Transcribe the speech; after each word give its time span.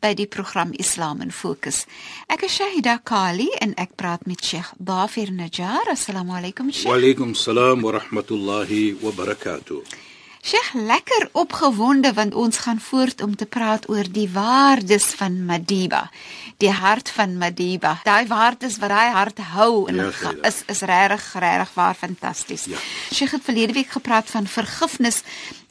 by 0.00 0.14
die 0.14 0.26
program 0.30 0.70
Islam 0.78 1.20
in 1.24 1.32
Fokus. 1.34 1.84
Ek 2.30 2.44
is 2.46 2.54
Shahida 2.58 2.98
Kali 3.02 3.48
en 3.60 3.74
ek 3.76 3.96
praat 3.98 4.26
met 4.30 4.44
Sheikh 4.44 4.70
Dafir 4.78 5.32
Najjar. 5.34 5.90
Assalamu 5.90 6.36
alaykum 6.38 6.70
Sheikh. 6.72 6.86
Wa 6.90 6.98
alaykum 7.00 7.34
salaam 7.34 7.82
wa 7.82 7.96
rahmatullahi 7.98 9.00
wa 9.02 9.10
barakatuh. 9.10 9.82
Sheikh, 10.48 10.68
lekker 10.86 11.26
opgewonde 11.34 12.12
want 12.14 12.34
ons 12.38 12.60
gaan 12.62 12.78
voort 12.80 13.20
om 13.26 13.34
te 13.36 13.44
praat 13.44 13.88
oor 13.90 14.06
die 14.14 14.28
waardes 14.32 15.10
van 15.18 15.34
Madiba. 15.44 16.04
Die 16.62 16.70
hart 16.70 17.10
van 17.10 17.34
Madiba. 17.38 17.96
Daai 18.06 18.26
waardes 18.30 18.78
wat 18.78 18.94
hy 18.94 19.08
hart 19.16 19.42
hou 19.50 19.88
en 19.90 19.96
Ja, 19.98 20.10
ga- 20.14 20.30
Shaida. 20.30 20.46
is 20.48 20.62
is 20.70 20.80
regtig 20.86 21.26
regtig 21.42 21.74
waar 21.74 21.94
fantasties. 21.94 22.64
Ja. 22.70 22.78
Sheikh 23.12 23.32
het 23.34 23.42
verlede 23.44 23.72
week 23.72 23.90
gepraat 23.90 24.30
van 24.30 24.46
vergifnis 24.46 25.22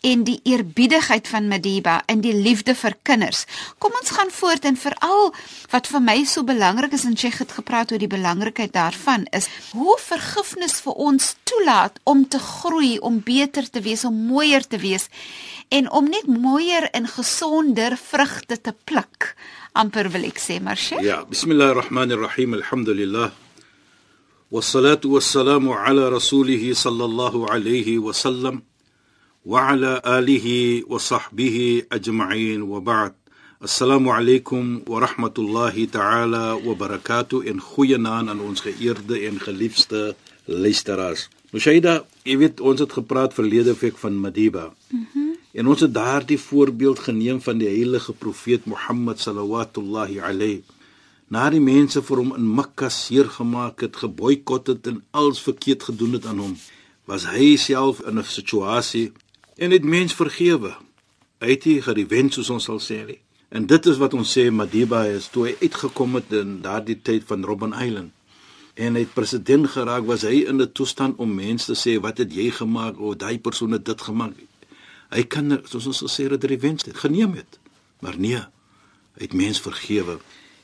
en 0.02 0.24
die 0.28 0.40
eerbiedigheid 0.44 1.28
van 1.28 1.48
Madiba 1.48 2.02
en 2.06 2.22
die 2.22 2.34
liefde 2.34 2.76
vir 2.76 2.96
kinders. 3.08 3.46
Kom 3.78 3.96
ons 4.02 4.14
gaan 4.14 4.32
voort 4.32 4.66
en 4.66 4.78
veral 4.78 5.34
wat 5.72 5.90
vir 5.92 6.04
my 6.04 6.18
so 6.26 6.44
belangrik 6.48 6.94
is 6.94 7.06
en 7.10 7.18
Sheikh 7.18 7.42
het 7.44 7.56
gepraat 7.58 7.92
oor 7.92 8.02
die 8.02 8.12
belangrikheid 8.12 8.74
daarvan 8.74 9.28
is 9.32 9.50
hoe 9.74 9.98
vergifnis 10.02 10.80
vir 10.86 10.94
ons 11.10 11.36
toelaat 11.44 12.00
om 12.04 12.28
te 12.28 12.40
groei, 12.40 12.98
om 13.00 13.22
beter 13.24 13.70
te 13.70 13.82
wees, 13.82 14.06
om 14.06 14.16
mooier 14.28 14.68
te 14.68 14.78
wees 14.82 15.10
en 15.70 15.90
om 15.92 16.06
net 16.10 16.28
mooier 16.28 16.90
en 16.96 17.08
gesonder 17.08 17.98
vrugte 17.98 18.62
te 18.62 18.76
pluk. 18.86 19.34
amper 19.78 20.10
wil 20.14 20.26
ek 20.26 20.40
sê, 20.42 20.58
maar 20.64 20.78
Sheikh. 20.78 21.04
Ja, 21.06 21.22
bismillahir 21.30 21.78
rahmanir 21.84 22.22
rahim. 22.26 22.56
Alhamdulillah. 22.58 23.30
Wassalatu 24.52 25.12
wassalamu 25.14 25.76
ala 25.76 26.10
rasulih 26.10 26.62
sallallahu 26.74 27.46
alayhi 27.52 28.00
wa 28.00 28.14
sallam 28.14 28.64
wa 29.48 31.00
sahbihi 31.00 31.88
ajma'in 31.90 32.68
wa 32.68 32.80
ba'd. 32.82 33.14
Assalamu 33.64 34.12
alaykum 34.12 34.84
wa 34.86 35.00
rahmatullahi 35.00 35.88
ta'ala 35.88 36.58
wa 36.60 36.76
barakatuh 36.76 37.48
en 37.48 37.62
goeienaand 37.62 38.30
aan 38.30 38.42
ons 38.44 38.60
geëerde 38.60 39.24
en 39.24 39.40
geliefde 39.40 40.16
luisteraars. 40.46 41.30
Mushaida, 41.56 42.04
jy 42.28 42.36
weet 42.44 42.60
ons 42.60 42.84
het 42.84 42.92
gepraat 42.92 43.32
verlede 43.34 43.72
week 43.80 43.98
van 43.98 44.20
Madiba. 44.20 44.74
Mhm. 44.92 45.08
Mm 45.16 45.36
en 45.58 45.68
ons 45.68 45.80
het 45.82 45.94
daardie 45.94 46.38
voorbeeld 46.38 47.00
geneem 47.00 47.42
van 47.42 47.58
die 47.58 47.68
heilige 47.68 48.14
profeet 48.14 48.66
Mohammed 48.70 49.20
sallallahu 49.20 50.20
alayhi 50.22 50.62
na 51.34 51.50
die 51.50 51.60
mense 51.60 52.04
vir 52.06 52.18
hom 52.22 52.36
in 52.38 52.46
Mekka 52.56 52.90
seer 52.94 53.26
gemaak 53.26 53.82
het, 53.82 53.96
geboikot 53.96 54.68
het 54.68 54.88
en 54.88 55.02
alles 55.12 55.42
verkeerd 55.42 55.84
gedoen 55.84 56.14
het 56.14 56.26
aan 56.30 56.40
hom, 56.40 56.54
was 57.10 57.26
hy 57.26 57.56
self 57.56 58.04
in 58.06 58.20
'n 58.20 58.24
situasie 58.24 59.12
en 59.58 59.72
het 59.72 59.84
mens 59.84 60.14
vergewe. 60.14 60.76
Hy 61.42 61.54
het 61.54 61.66
nie 61.66 61.82
gerevens 61.82 62.38
soos 62.38 62.50
ons 62.54 62.68
sal 62.70 62.80
sê 62.82 63.00
nie. 63.06 63.20
En 63.50 63.66
dit 63.66 63.86
is 63.86 64.00
wat 64.02 64.14
ons 64.18 64.32
sê 64.38 64.50
Madiba 64.52 65.06
is 65.08 65.30
toe 65.34 65.48
hy 65.48 65.54
uitgekom 65.62 66.18
het 66.20 66.34
in 66.36 66.58
daardie 66.66 66.98
tyd 67.02 67.26
van 67.30 67.46
Robben 67.48 67.74
Island. 67.74 68.12
En 68.78 68.94
hy 68.94 69.06
het 69.06 69.14
president 69.16 69.70
geraak, 69.74 70.06
was 70.06 70.26
hy 70.28 70.44
in 70.46 70.62
'n 70.62 70.72
toestand 70.72 71.18
om 71.18 71.34
mense 71.34 71.66
te 71.66 71.78
sê 71.78 72.00
wat 72.02 72.18
het 72.18 72.34
jy 72.34 72.52
gemaak 72.52 73.00
of 73.00 73.16
daai 73.16 73.40
persoon 73.40 73.72
het 73.72 73.86
dit 73.86 74.02
gemaak. 74.02 74.36
Hy 75.10 75.24
kan 75.24 75.62
soos 75.64 75.88
ons 75.88 76.04
gesê 76.04 76.30
het 76.30 76.44
revenge 76.44 76.86
het 76.86 76.98
geneem 76.98 77.34
het. 77.34 77.60
Maar 78.00 78.18
nee, 78.18 78.44
hy 79.18 79.24
het 79.24 79.34
mens 79.34 79.62
vergewe. 79.62 80.20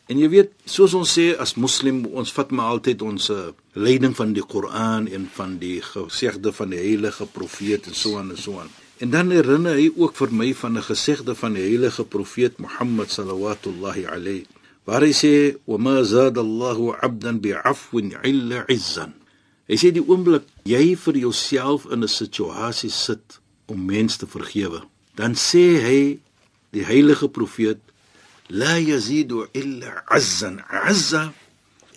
En 0.05 0.19
jy 0.19 0.29
weet, 0.29 0.51
soos 0.65 0.93
ons 0.93 1.17
sê 1.17 1.31
as 1.39 1.55
moslim, 1.55 2.05
ons 2.05 2.31
vat 2.31 2.51
maar 2.51 2.75
altyd 2.75 3.01
ons 3.01 3.29
uh, 3.29 3.53
leiding 3.73 4.15
van 4.15 4.33
die 4.33 4.43
Koran 4.43 5.07
en 5.07 5.29
van 5.33 5.57
die 5.57 5.81
gesegde 5.81 6.51
van 6.51 6.69
die 6.69 6.79
heilige 6.79 7.25
profeet 7.25 7.87
en 7.87 7.95
so 7.95 8.17
aan 8.17 8.29
en 8.29 8.37
so 8.37 8.59
aan. 8.59 8.82
En 8.97 9.09
dan 9.09 9.31
herinner 9.33 9.75
hy 9.75 9.89
ook 9.95 10.15
vir 10.15 10.33
my 10.33 10.53
van 10.53 10.77
'n 10.77 10.83
gesegde 10.83 11.35
van 11.35 11.53
die 11.53 11.63
heilige 11.63 12.03
profeet 12.05 12.57
Mohammed 12.57 13.11
sallallahu 13.11 14.05
alayhi 14.05 14.45
waar 14.83 15.01
hy 15.01 15.13
sê 15.15 15.55
wa 15.65 15.77
ma 15.77 16.03
zada 16.03 16.41
Allahu 16.41 16.91
'abdan 16.91 17.39
bi'afwin 17.39 18.13
illa 18.23 18.65
'izzan. 18.67 19.13
Hy 19.67 19.75
sê 19.79 19.91
die 19.95 20.03
oomblik 20.03 20.43
jy 20.67 20.95
vir 20.95 21.15
jouself 21.17 21.85
in 21.85 22.03
'n 22.03 22.07
situasie 22.07 22.91
sit 22.91 23.39
om 23.65 23.85
mens 23.85 24.17
te 24.17 24.27
vergewe, 24.27 24.83
dan 25.15 25.33
sê 25.35 25.79
hy 25.87 26.19
die 26.75 26.85
heilige 26.85 27.27
profeet 27.29 27.79
la 28.47 28.75
yazidu 28.77 29.47
illa 29.53 30.03
'azzan. 30.07 30.59
'Azza 30.59 31.33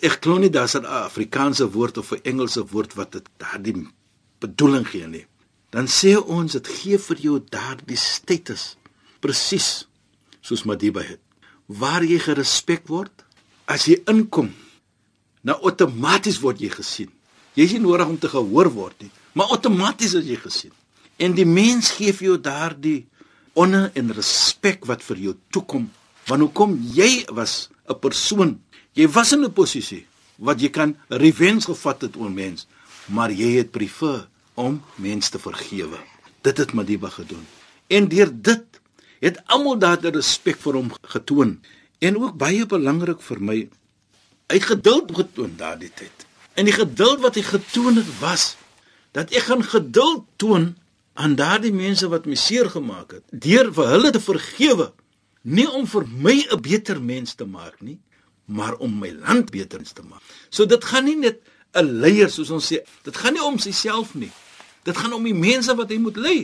ek 0.01 0.21
glo 0.21 0.37
nie 0.37 0.49
daar's 0.49 0.75
'n 0.75 0.85
Afrikaanse 0.85 1.71
woord 1.71 1.97
of 1.97 2.11
'n 2.11 2.23
Engelse 2.23 2.63
woord 2.71 2.93
wat 2.93 3.11
dit 3.11 3.25
daardie 3.37 3.87
bedoeling 4.39 4.87
gee 4.87 5.07
nie. 5.07 5.25
Dan 5.73 5.89
sê 5.91 6.15
ons 6.17 6.51
dit 6.51 6.67
gee 6.79 6.97
vir 6.97 7.23
jou 7.25 7.37
daardie 7.39 7.99
status 7.99 8.75
presies 9.23 9.87
soos 10.41 10.63
Madiba 10.63 11.03
het 11.03 11.21
waar 11.67 12.05
jy 12.07 12.19
gerespek 12.23 12.87
word. 12.87 13.11
As 13.67 13.87
jy 13.89 13.99
inkom 14.07 14.53
nou 15.43 15.57
outomaties 15.67 16.39
word 16.39 16.61
jy 16.63 16.69
gesien. 16.71 17.11
Jy 17.57 17.65
is 17.65 17.73
nie 17.75 17.83
nodig 17.83 18.07
om 18.07 18.19
te 18.19 18.31
gehoor 18.31 18.71
word 18.71 19.01
nie 19.03 19.11
maar 19.37 19.51
outomaties 19.53 20.15
is 20.17 20.25
jy 20.25 20.37
gesien. 20.41 20.73
En 21.21 21.35
die 21.37 21.45
mens 21.45 21.91
gee 21.93 22.13
vir 22.13 22.31
jou 22.31 22.37
daardie 22.41 23.05
onder 23.53 23.91
en 23.93 24.13
respek 24.17 24.87
wat 24.89 25.03
vir 25.05 25.19
jou 25.27 25.33
toekom. 25.53 25.91
Want 26.25 26.41
hoekom 26.41 26.73
jy 26.93 27.25
was 27.29 27.69
'n 27.87 27.99
persoon 27.99 28.57
jy 28.97 29.07
was 29.07 29.31
in 29.33 29.45
'n 29.45 29.53
posisie 29.53 30.05
wat 30.37 30.61
jy 30.61 30.69
kan 30.69 30.97
revenge 31.09 31.61
gevat 31.69 32.01
het 32.01 32.15
oor 32.17 32.29
mens 32.29 32.67
maar 33.07 33.31
jy 33.31 33.57
het 33.57 33.71
prefer 33.71 34.27
om 34.57 34.81
mense 34.95 35.29
te 35.31 35.39
vergewe. 35.39 35.99
Dit 36.41 36.57
het 36.57 36.73
Madiba 36.73 37.09
gedoen. 37.13 37.45
En 37.87 38.07
deur 38.09 38.31
dit 38.33 38.79
het 39.19 39.41
almal 39.45 39.77
daardie 39.81 40.11
respek 40.15 40.57
vir 40.61 40.79
hom 40.79 40.89
getoon 41.13 41.57
en 42.01 42.17
ook 42.17 42.37
baie 42.41 42.65
belangrik 42.65 43.21
vir 43.25 43.41
my 43.41 43.57
het 44.49 44.65
geduld 44.65 45.13
getoon 45.15 45.53
daardie 45.59 45.91
tyd. 45.93 46.25
En 46.57 46.65
die 46.65 46.73
geduld 46.73 47.21
wat 47.21 47.37
hy 47.37 47.43
getoon 47.45 47.99
het 48.01 48.09
was 48.21 48.55
dat 49.13 49.33
ek 49.33 49.49
gaan 49.49 49.63
geduld 49.65 50.25
toon 50.41 50.71
aan 51.17 51.37
daardie 51.37 51.73
mense 51.73 52.09
wat 52.09 52.25
my 52.25 52.37
seer 52.37 52.69
gemaak 52.69 53.13
het. 53.17 53.25
Deur 53.29 53.69
vir 53.73 53.93
hulle 53.93 54.13
te 54.13 54.21
vergewe 54.21 54.91
nie 55.41 55.67
om 55.69 55.85
vir 55.87 56.05
my 56.07 56.37
'n 56.49 56.61
beter 56.61 57.01
mens 57.01 57.35
te 57.35 57.45
maak 57.45 57.81
nie 57.81 57.99
maar 58.47 58.75
om 58.79 58.99
my 58.99 59.11
land 59.11 59.51
beter 59.51 59.83
te 59.83 60.01
maak. 60.01 60.21
So 60.49 60.65
dit 60.65 60.83
gaan 60.83 61.05
nie 61.05 61.15
net 61.15 61.41
'n 61.73 61.99
leier 62.01 62.29
soos 62.29 62.49
ons 62.49 62.73
sê 62.73 62.81
dit 63.03 63.17
gaan 63.17 63.33
nie 63.33 63.43
om 63.43 63.59
sigself 63.59 64.13
nie 64.15 64.31
dit 64.87 64.97
gaan 64.97 65.15
om 65.17 65.25
die 65.27 65.35
mense 65.35 65.75
wat 65.75 65.91
hy 65.91 65.99
moet 66.01 66.17
lei 66.17 66.39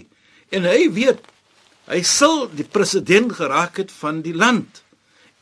en 0.54 0.68
hy 0.68 0.90
weet 0.94 1.24
Hy 1.84 2.00
sal 2.08 2.46
die 2.56 2.64
president 2.64 3.34
geraak 3.36 3.82
het 3.82 3.92
van 3.92 4.22
die 4.24 4.36
land. 4.36 4.84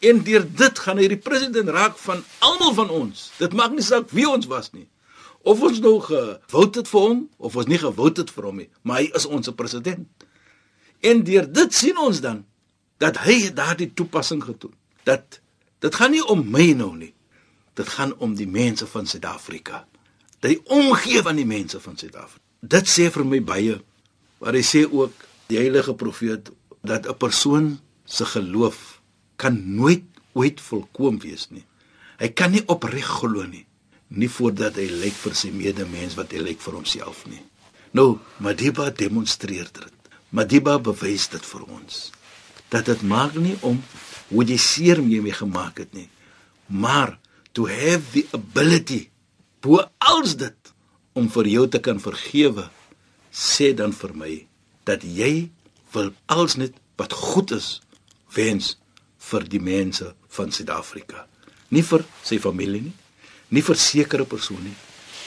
En 0.02 0.24
deur 0.26 0.46
dit 0.58 0.80
gaan 0.82 0.98
hy 0.98 1.06
die 1.12 1.22
president 1.22 1.70
raak 1.70 2.00
van 2.02 2.24
almal 2.42 2.74
van 2.74 2.90
ons. 2.90 3.28
Dit 3.38 3.54
maak 3.54 3.76
nie 3.76 3.86
saak 3.86 4.10
wie 4.16 4.26
ons 4.26 4.50
was 4.50 4.72
nie. 4.74 4.88
Of 5.46 5.62
ons 5.62 5.82
nou 5.82 6.00
gewout 6.02 6.76
het 6.78 6.90
vir 6.90 7.06
hom 7.06 7.22
of 7.38 7.58
ons 7.58 7.70
nie 7.70 7.78
gewout 7.82 8.18
het 8.18 8.34
vir 8.34 8.50
hom 8.50 8.60
nie, 8.62 8.70
maar 8.82 9.02
hy 9.02 9.10
is 9.18 9.26
ons 9.26 9.50
president. 9.58 10.06
En 11.02 11.24
deur 11.26 11.48
dit 11.50 11.74
sien 11.74 11.98
ons 11.98 12.22
dan 12.22 12.44
dat 13.02 13.22
hy 13.26 13.50
daardie 13.58 13.92
toepassing 13.94 14.42
gedoen. 14.46 14.74
Dat 15.06 15.42
dit 15.82 15.96
gaan 15.98 16.14
nie 16.14 16.26
om 16.26 16.46
my 16.46 16.72
nou 16.78 16.94
nie. 16.98 17.14
Dit 17.78 17.90
gaan 17.90 18.14
om 18.18 18.34
die 18.38 18.50
mense 18.50 18.86
van 18.90 19.10
Suid-Afrika. 19.10 19.86
Dat 20.42 20.52
hy 20.52 20.58
omgee 20.74 21.22
aan 21.26 21.42
die 21.42 21.50
mense 21.50 21.80
van 21.82 21.98
Suid-Afrika. 21.98 22.51
Dit 22.62 22.86
sê 22.86 23.10
vir 23.10 23.26
my 23.26 23.42
baie. 23.42 23.80
Maar 24.42 24.58
hy 24.58 24.64
sê 24.66 24.86
ook 24.86 25.14
die 25.50 25.58
heilige 25.58 25.94
profeet 25.98 26.52
dat 26.82 27.08
'n 27.08 27.18
persoon 27.18 27.80
se 28.06 28.26
geloof 28.26 29.02
kan 29.36 29.76
nooit 29.76 30.04
ooit 30.34 30.62
volkoom 30.62 31.20
wees 31.20 31.50
nie. 31.50 31.66
Hy 32.18 32.30
kan 32.30 32.52
nie 32.52 32.64
opreg 32.68 33.06
glo 33.06 33.44
nie, 33.44 33.66
nie 34.08 34.30
voordat 34.30 34.76
hy 34.76 34.86
lyk 34.86 35.14
vir 35.14 35.36
sy 35.36 35.50
medemens 35.52 36.16
wat 36.16 36.32
hy 36.32 36.38
lyk 36.38 36.62
vir 36.62 36.74
homself 36.74 37.26
nie. 37.26 37.42
Nou, 37.92 38.20
Madiba 38.38 38.90
demonstreer 38.90 39.70
dit. 39.74 39.94
Madiba 40.30 40.78
bewys 40.80 41.28
dit 41.28 41.46
vir 41.46 41.64
ons. 41.68 42.12
Dat 42.70 42.86
dit 42.86 43.02
maak 43.02 43.36
nie 43.36 43.58
om 43.62 43.82
hoe 44.30 44.46
jy 44.46 44.58
seer 44.58 45.02
mee 45.04 45.22
mee 45.22 45.36
gemaak 45.36 45.78
het 45.78 45.94
nie, 45.94 46.10
maar 46.68 47.20
to 47.52 47.68
have 47.68 48.14
the 48.14 48.24
ability 48.32 49.10
bo 49.60 49.82
als 49.98 50.38
dit 50.40 50.71
om 51.14 51.28
vir 51.30 51.50
jou 51.52 51.66
te 51.68 51.82
kan 51.84 52.00
vergewe, 52.00 52.70
sê 53.32 53.72
dan 53.76 53.96
vir 53.96 54.14
my 54.16 54.34
dat 54.88 55.04
jy 55.04 55.50
wil 55.94 56.12
als 56.32 56.58
net 56.60 56.76
wat 57.00 57.14
goed 57.14 57.52
is 57.56 57.80
wens 58.36 58.76
vir 59.32 59.46
die 59.48 59.62
mense 59.62 60.14
van 60.36 60.52
Suid-Afrika. 60.52 61.26
Nie 61.72 61.84
vir 61.88 62.04
sy 62.24 62.40
familie 62.44 62.84
nie, 62.88 62.96
nie 63.52 63.64
vir 63.64 63.80
sekere 63.80 64.26
persone 64.28 64.70
nie, 64.70 64.78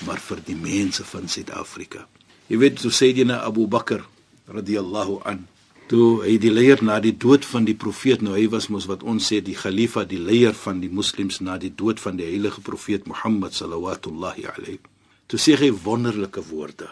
maar 0.08 0.20
vir 0.20 0.42
die 0.44 0.56
mense 0.58 1.04
van 1.08 1.28
Suid-Afrika. 1.28 2.06
Jy 2.48 2.60
weet, 2.60 2.81
so 2.81 2.92
sê 2.92 3.12
dit 3.16 3.26
na 3.28 3.40
Abu 3.44 3.66
Bakr 3.70 4.04
radhiyallahu 4.52 5.22
an. 5.28 5.44
Toe 5.88 6.25
hy 6.25 6.38
die 6.40 6.52
leier 6.52 6.81
na 6.84 6.96
die 7.00 7.12
dood 7.12 7.44
van 7.44 7.66
die 7.69 7.76
profeet, 7.76 8.25
nou 8.25 8.36
hy 8.36 8.46
was 8.52 8.70
mos 8.72 8.88
wat 8.88 9.04
ons 9.04 9.28
sê 9.28 9.42
die 9.44 9.56
khalifa, 9.56 10.04
die 10.08 10.20
leier 10.20 10.56
van 10.56 10.81
die 10.81 10.92
moslems 10.92 11.42
na 11.44 11.58
die 11.60 11.72
dood 11.72 12.00
van 12.00 12.20
die 12.20 12.28
heilige 12.28 12.64
profeet 12.64 13.08
Mohammed 13.08 13.56
sallallahu 13.56 14.48
alayhi. 14.56 14.81
Toe 15.26 15.40
sê 15.40 15.56
hy 15.56 15.70
wonderlike 15.84 16.42
woorde. 16.50 16.90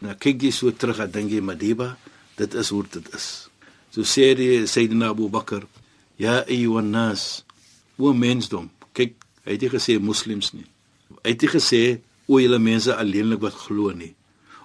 Nou 0.00 0.14
kyk 0.20 0.46
jy 0.46 0.52
so 0.56 0.72
terug, 0.72 1.02
ek 1.04 1.12
dink 1.12 1.32
jy 1.32 1.42
Madiba, 1.44 1.94
dit 2.38 2.54
is 2.56 2.70
hoe 2.72 2.82
dit 2.96 3.10
is. 3.16 3.26
So 3.92 4.08
sê 4.08 4.30
die 4.38 4.64
Sayyidina 4.68 5.10
Abu 5.12 5.28
Bakr, 5.32 5.66
ja 6.20 6.40
ayyuhan 6.42 6.88
nas, 6.94 7.44
o 8.00 8.14
mensdom, 8.16 8.70
kyk, 8.96 9.18
hy 9.44 9.56
het 9.56 9.66
nie 9.66 9.72
gesê 9.74 9.98
moslems 10.00 10.54
nie. 10.56 10.64
Hy 11.20 11.34
het 11.34 11.44
nie 11.44 11.50
gesê 11.52 11.82
o 12.24 12.40
julle 12.40 12.58
mense 12.62 12.94
alleenlik 12.96 13.44
wat 13.44 13.58
glo 13.66 13.92
nie. 13.92 14.14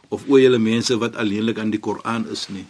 Of 0.09 0.23
o 0.31 0.39
julle 0.39 0.61
mense 0.63 0.95
wat 1.01 1.19
alleenlik 1.19 1.59
aan 1.59 1.75
die 1.75 1.81
Koran 1.83 2.23
is 2.31 2.47
nie. 2.49 2.63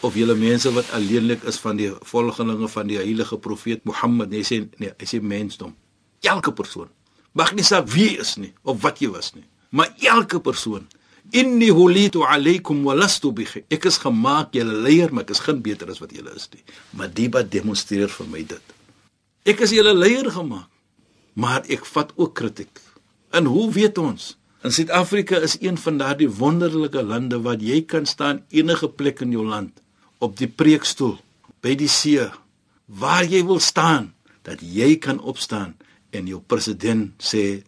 Of 0.00 0.16
julle 0.16 0.34
mense 0.38 0.72
wat 0.72 0.88
alleenlik 0.96 1.44
is 1.50 1.60
van 1.60 1.76
die 1.76 1.90
volgelinge 2.08 2.70
van 2.72 2.88
die 2.88 2.98
heilige 2.98 3.36
profeet 3.42 3.84
Mohammed 3.84 4.32
nee 4.32 4.48
sê 4.48 4.62
nee 4.80 4.96
hy 4.96 5.10
sê 5.12 5.20
mensdom. 5.20 5.76
Elke 6.24 6.56
persoon. 6.56 6.88
Mag 7.36 7.52
nie 7.54 7.66
saak 7.66 7.86
wie 7.92 8.16
is 8.18 8.34
nie 8.40 8.54
of 8.64 8.80
wat 8.82 9.04
jy 9.04 9.12
was 9.12 9.34
nie 9.36 9.44
maar 9.70 9.90
elke 10.00 10.40
persoon 10.40 10.86
inni 11.30 11.68
hulitu 11.70 12.24
alaykum 12.24 12.84
wa 12.84 12.94
lastu 12.94 13.32
bi 13.32 13.46
ek 13.68 13.84
is 13.84 13.98
gemaak 14.00 14.54
julle 14.56 14.80
leier 14.86 15.12
maar 15.12 15.26
ek 15.26 15.34
is 15.36 15.44
geen 15.44 15.60
beter 15.62 15.90
as 15.90 16.00
wat 16.00 16.12
julle 16.12 16.32
is 16.34 16.48
nie. 16.54 16.64
Wat 16.96 17.50
demonstreer 17.50 18.08
vir 18.08 18.26
my 18.26 18.42
dit. 18.42 18.74
Ek 19.44 19.60
is 19.60 19.72
julle 19.72 19.94
leier 19.94 20.30
gemaak 20.30 20.68
maar 21.38 21.62
ek 21.70 21.84
vat 21.86 22.10
ook 22.16 22.34
kritiek. 22.34 22.80
En 23.30 23.46
hoe 23.46 23.70
weet 23.70 23.98
ons? 23.98 24.34
In 24.66 24.72
Suid-Afrika 24.74 25.38
is 25.38 25.54
een 25.62 25.76
van 25.78 26.00
daardie 26.00 26.30
wonderlike 26.30 27.02
lande 27.02 27.38
wat 27.44 27.62
jy 27.62 27.84
kan 27.86 28.06
staan 28.06 28.42
enige 28.50 28.88
plek 28.88 29.20
in 29.22 29.30
jou 29.30 29.44
land 29.46 29.70
op 30.18 30.34
die 30.38 30.48
preekstoel 30.50 31.14
by 31.62 31.76
die 31.78 31.90
see 31.90 32.24
waar 32.86 33.22
jy 33.22 33.44
wil 33.46 33.60
staan 33.62 34.14
dat 34.42 34.64
jy 34.64 34.96
kan 34.98 35.20
opstaan 35.20 35.76
en 36.10 36.26
jou 36.26 36.40
president 36.40 37.12
sê 37.22 37.62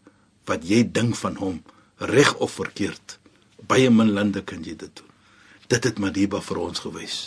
wat 0.51 0.67
jy 0.67 0.83
dink 0.83 1.15
van 1.21 1.39
hom 1.39 1.61
reg 2.01 2.35
of 2.37 2.53
verkeerd 2.53 3.19
baie 3.69 3.91
min 3.91 4.13
lande 4.13 4.43
kan 4.43 4.65
jy 4.65 4.77
dit 4.77 4.97
doen 4.97 5.11
dit 5.69 5.85
het 5.85 5.99
Madiba 5.99 6.41
vir 6.41 6.59
ons 6.59 6.79
gewys 6.87 7.19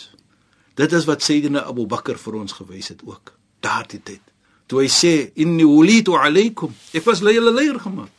dit 0.74 0.92
is 0.92 1.06
wat 1.06 1.22
Sayyidina 1.22 1.64
Abu 1.70 1.86
Bakr 1.86 2.18
vir 2.18 2.34
ons 2.42 2.52
gewys 2.52 2.88
het 2.88 3.02
ook 3.06 3.32
daardie 3.60 4.02
tyd 4.02 4.22
toe 4.66 4.82
hy 4.82 4.90
sê 4.90 5.32
inni 5.34 5.64
ulitu 5.64 6.18
alaykum 6.18 6.74
ek 6.92 7.06
was 7.06 7.20
julle 7.20 7.52
leier 7.54 7.78
gemaak 7.78 8.12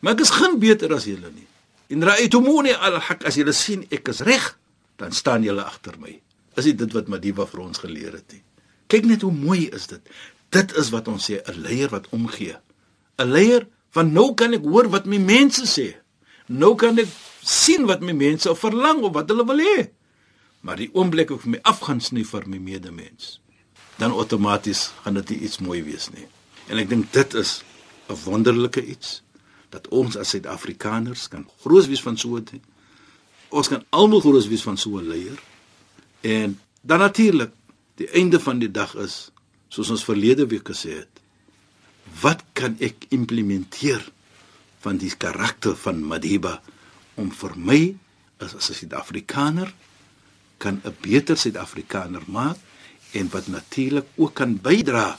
Maar 0.00 0.16
ek 0.16 0.24
is 0.24 0.32
geen 0.32 0.58
beter 0.60 0.92
as 0.96 1.06
julle 1.08 1.30
nie. 1.34 1.46
In 1.92 2.04
ra'aytumuni 2.06 2.72
al-haq 2.72 3.26
as 3.28 3.36
julle 3.36 3.52
sien 3.56 3.84
ek 3.92 4.08
is 4.12 4.22
reg, 4.24 4.46
dan 5.00 5.12
staan 5.16 5.44
julle 5.44 5.64
agter 5.64 5.98
my. 6.00 6.14
Is 6.58 6.68
dit 6.68 6.96
wat 6.96 7.10
Madiba 7.12 7.46
vir 7.48 7.64
ons 7.66 7.82
geleer 7.82 8.16
het 8.16 8.32
nie? 8.32 8.42
Kyk 8.90 9.06
net 9.06 9.24
hoe 9.26 9.32
mooi 9.32 9.68
is 9.68 9.86
dit. 9.90 10.00
Dit 10.50 10.72
is 10.80 10.90
wat 10.94 11.08
ons 11.08 11.30
sê 11.30 11.40
'n 11.40 11.60
leier 11.62 11.90
wat 11.92 12.08
omgee. 12.10 12.56
'n 13.18 13.28
Leier 13.30 13.68
van 13.94 14.12
nou 14.12 14.34
kan 14.34 14.54
ek 14.54 14.66
hoor 14.66 14.90
wat 14.92 15.06
my 15.10 15.18
mense 15.18 15.66
sê. 15.66 15.88
Nou 16.46 16.74
kan 16.78 16.98
ek 16.98 17.10
sien 17.42 17.86
wat 17.88 18.02
my 18.04 18.12
mense 18.12 18.50
verlang 18.58 19.02
of 19.06 19.14
wat 19.14 19.30
hulle 19.32 19.46
wil 19.48 19.62
hê. 19.62 19.88
Maar 20.66 20.76
die 20.82 20.90
oomblik 20.92 21.32
ek 21.34 21.46
my 21.48 21.60
afgaan 21.64 22.02
sny 22.04 22.24
vir 22.26 22.46
my 22.50 22.58
medemens, 22.60 23.38
dan 23.96 24.12
outomaties 24.12 24.90
gaan 25.02 25.16
dit 25.20 25.30
iets 25.40 25.60
mooi 25.64 25.80
wees 25.82 26.10
nie. 26.12 26.26
En 26.68 26.78
ek 26.78 26.88
dink 26.90 27.12
dit 27.12 27.34
is 27.34 27.62
'n 28.08 28.18
wonderlike 28.24 28.84
iets 28.84 29.22
dat 29.70 29.88
ons 29.88 30.16
as 30.16 30.28
Suid-Afrikaners 30.28 31.28
kan 31.28 31.48
groot 31.62 31.86
wees 31.86 32.02
van 32.02 32.16
so 32.16 32.36
'n 32.36 32.60
ons 33.50 33.68
kan 33.68 33.84
almal 33.90 34.20
groot 34.20 34.46
wees 34.48 34.62
van 34.62 34.76
so 34.76 34.98
'n 34.98 35.08
leier. 35.08 35.38
En 36.20 36.60
dan 36.82 36.98
natuurlik, 36.98 37.50
die 37.94 38.08
einde 38.08 38.40
van 38.40 38.58
die 38.58 38.70
dag 38.70 38.94
is 38.94 39.30
soos 39.68 39.90
ons 39.90 40.04
verlede 40.04 40.46
week 40.46 40.68
gesê 40.68 40.90
het, 40.94 41.19
wat 42.20 42.42
kan 42.52 42.76
ek 42.82 43.06
implementeer 43.14 44.02
van 44.80 44.98
die 45.00 45.12
karakter 45.16 45.76
van 45.76 46.02
Madiba 46.02 46.60
om 47.20 47.30
vir 47.30 47.54
my 47.56 47.80
as 48.40 48.54
'n 48.54 48.60
Suid-Afrikaner 48.60 49.72
kan 50.58 50.80
'n 50.84 50.96
beter 51.00 51.36
Suid-Afrikaner 51.36 52.22
maak 52.26 52.56
en 53.12 53.28
wat 53.30 53.46
natuurlik 53.46 54.06
ook 54.16 54.34
kan 54.34 54.60
bydra 54.60 55.18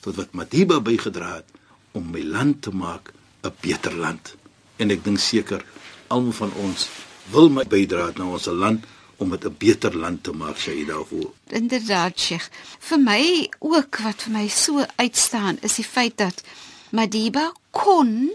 tot 0.00 0.16
wat 0.16 0.32
Madiba 0.32 0.80
bygedra 0.80 1.34
het 1.42 1.48
om 1.92 2.10
my 2.10 2.22
land 2.22 2.62
te 2.62 2.70
maak 2.70 3.12
'n 3.42 3.52
beter 3.60 3.94
land. 3.94 4.34
En 4.76 4.90
ek 4.90 5.04
dink 5.04 5.18
seker 5.18 5.64
almal 6.06 6.32
van 6.32 6.52
ons 6.52 6.88
wil 7.30 7.48
my 7.50 7.64
bydra 7.64 8.12
na 8.16 8.24
ons 8.24 8.46
land 8.46 8.84
om 9.16 9.30
dit 9.30 9.44
'n 9.44 9.54
beter 9.58 9.96
land 9.96 10.22
te 10.22 10.32
maak, 10.32 10.56
sê 10.56 10.72
jy 10.76 10.86
daarvoor. 10.86 11.32
Inderdaad, 11.46 12.18
Sheikh. 12.18 12.48
Vir 12.78 13.00
my 13.00 13.50
ook 13.58 13.96
wat 13.96 14.22
vir 14.22 14.32
my 14.32 14.48
so 14.48 14.84
uitstaan 14.96 15.58
is 15.60 15.74
die 15.74 15.84
feit 15.84 16.16
dat 16.16 16.42
Madiba 16.90 17.52
kon 17.70 18.30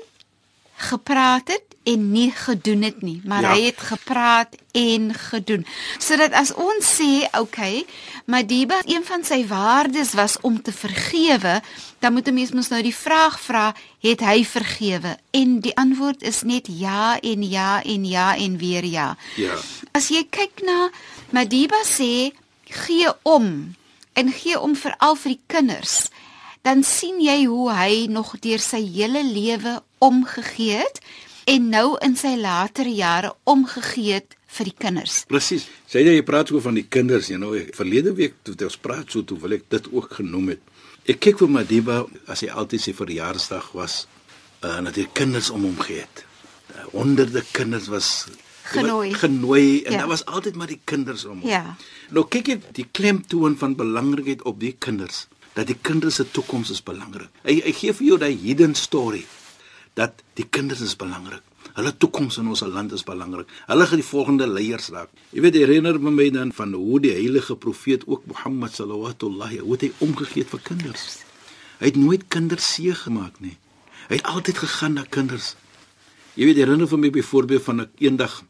gepraat 0.76 1.48
het 1.48 1.71
en 1.84 2.12
nie 2.12 2.32
gedoen 2.32 2.82
het 2.82 3.02
nie, 3.02 3.22
maar 3.26 3.42
ja. 3.42 3.54
hy 3.54 3.62
het 3.66 3.80
gepraat 3.82 4.56
en 4.72 5.14
gedoen. 5.14 5.66
Sodat 5.98 6.34
as 6.38 6.54
ons 6.54 6.86
sê, 6.98 7.26
okay, 7.40 7.86
Madiba, 8.26 8.82
een 8.86 9.04
van 9.06 9.26
sy 9.26 9.42
waardes 9.50 10.14
was 10.14 10.38
om 10.46 10.62
te 10.62 10.72
vergewe, 10.72 11.62
dan 12.00 12.14
moet 12.14 12.28
'n 12.28 12.34
mens 12.34 12.52
mos 12.52 12.70
nou 12.70 12.82
die 12.82 12.96
vraag 12.96 13.40
vra, 13.42 13.74
het 14.00 14.20
hy 14.20 14.46
vergewe? 14.46 15.18
En 15.32 15.60
die 15.60 15.76
antwoord 15.76 16.22
is 16.22 16.42
net 16.42 16.68
ja 16.70 17.20
en 17.20 17.50
ja 17.50 17.84
en 17.84 18.06
ja 18.06 18.36
en 18.38 18.58
weer 18.58 18.86
ja. 18.86 19.18
Ja. 19.36 19.58
As 19.92 20.08
jy 20.08 20.28
kyk 20.30 20.62
na 20.64 20.90
Madiba 21.30 21.82
sê, 21.84 22.32
gee 22.66 23.10
om 23.22 23.76
en 24.14 24.32
gee 24.32 24.60
om 24.60 24.76
veral 24.76 25.16
vir 25.16 25.32
die 25.32 25.44
kinders 25.48 26.10
dan 26.62 26.84
sien 26.84 27.22
jy 27.22 27.46
hoe 27.50 27.72
hy 27.74 28.06
nog 28.10 28.36
deur 28.40 28.62
sy 28.62 28.82
hele 28.86 29.24
lewe 29.26 29.80
omgegee 29.98 30.82
het 30.84 31.02
en 31.46 31.70
nou 31.70 31.88
in 32.06 32.16
sy 32.20 32.36
latere 32.40 32.94
jare 32.94 33.34
omgegee 33.50 34.20
het 34.20 34.36
vir 34.52 34.68
die 34.68 34.76
kinders. 34.78 35.22
Presies. 35.32 35.68
Sê 35.90 36.04
jy 36.04 36.18
jy 36.18 36.26
praat 36.28 36.52
oor 36.52 36.64
van 36.64 36.78
die 36.78 36.88
kinders, 36.92 37.30
jy 37.32 37.40
nou 37.42 37.54
verlede 37.76 38.14
week 38.18 38.42
toe 38.46 38.56
ons 38.68 38.80
praat 38.82 39.12
so 39.12 39.24
toe 39.24 39.40
wil 39.40 39.56
ek 39.58 39.70
dit 39.72 39.90
ook 39.92 40.20
genoem 40.20 40.54
het. 40.56 40.62
Ek 41.10 41.22
kyk 41.24 41.42
vir 41.42 41.50
Madiba 41.50 42.04
as 42.30 42.44
hy 42.46 42.52
altyd 42.52 42.84
sy 42.84 42.94
verjaarsdag 42.94 43.72
was, 43.78 44.06
uh, 44.62 44.78
en 44.78 44.90
dat 44.90 45.00
hy 45.00 45.08
kinders 45.18 45.50
om 45.50 45.66
hom 45.66 45.80
gegee 45.82 46.04
het. 46.04 46.24
Uh, 46.72 46.86
honderde 46.94 47.44
kinders 47.56 47.90
was 47.92 48.12
genooi. 48.72 49.12
Genooi 49.18 49.84
en 49.86 49.96
ja. 49.96 50.04
daar 50.04 50.12
was 50.12 50.26
altyd 50.26 50.56
maar 50.60 50.72
die 50.72 50.82
kinders 50.86 51.26
om 51.26 51.42
hom. 51.42 51.50
Ja. 51.50 51.76
Nou 52.14 52.28
kyk 52.30 52.54
jy 52.54 52.58
die 52.78 52.88
klemtoon 52.92 53.58
van 53.60 53.76
belangrikheid 53.80 54.46
op 54.48 54.60
die 54.62 54.76
kinders 54.78 55.28
dat 55.56 55.68
die 55.68 55.76
kinders 55.76 56.16
se 56.22 56.24
toekoms 56.32 56.70
is 56.72 56.80
belangrik. 56.84 57.28
Hy 57.44 57.58
hy 57.66 57.74
gee 57.76 57.96
vir 57.98 58.08
jou 58.08 58.18
daai 58.22 58.36
hidden 58.40 58.76
story 58.78 59.26
dat 59.94 60.24
die 60.34 60.48
kinders 60.48 60.82
is 60.82 60.96
belangrik. 60.96 61.44
Hulle 61.76 61.94
toekoms 61.98 62.38
in 62.42 62.50
ons 62.52 62.64
land 62.68 62.92
is 62.96 63.04
belangrik. 63.08 63.50
Hulle 63.68 63.86
gaan 63.88 64.02
die 64.02 64.08
volgende 64.08 64.48
leiers 64.48 64.90
raak. 64.92 65.12
Jy 65.32 65.44
weet 65.46 65.58
herinner 65.62 66.00
my 66.04 66.28
dan 66.34 66.52
van 66.56 66.74
hoe 66.76 67.00
die 67.04 67.14
heilige 67.16 67.56
profeet 67.56 68.04
ook 68.08 68.26
Mohammed 68.28 68.76
sallallahu 68.76 69.16
alaihi 69.30 69.62
hy 69.88 69.92
omgegee 70.04 70.44
het 70.44 70.52
vir 70.52 70.64
kinders. 70.68 71.20
Hy 71.80 71.92
het 71.92 72.00
nooit 72.00 72.28
kinders 72.28 72.68
seë 72.76 72.96
gemaak 73.06 73.40
nie. 73.40 73.58
Hy 74.10 74.20
het 74.20 74.28
altyd 74.28 74.64
gegaan 74.66 74.98
na 75.00 75.06
kinders. 75.10 75.56
Jy 76.36 76.50
weet 76.50 76.60
herinner 76.64 76.88
vir 76.88 77.00
my 77.00 77.12
byvoorbeeld 77.12 77.64
van 77.64 77.82
'n 77.82 77.90
eendag 78.00 78.44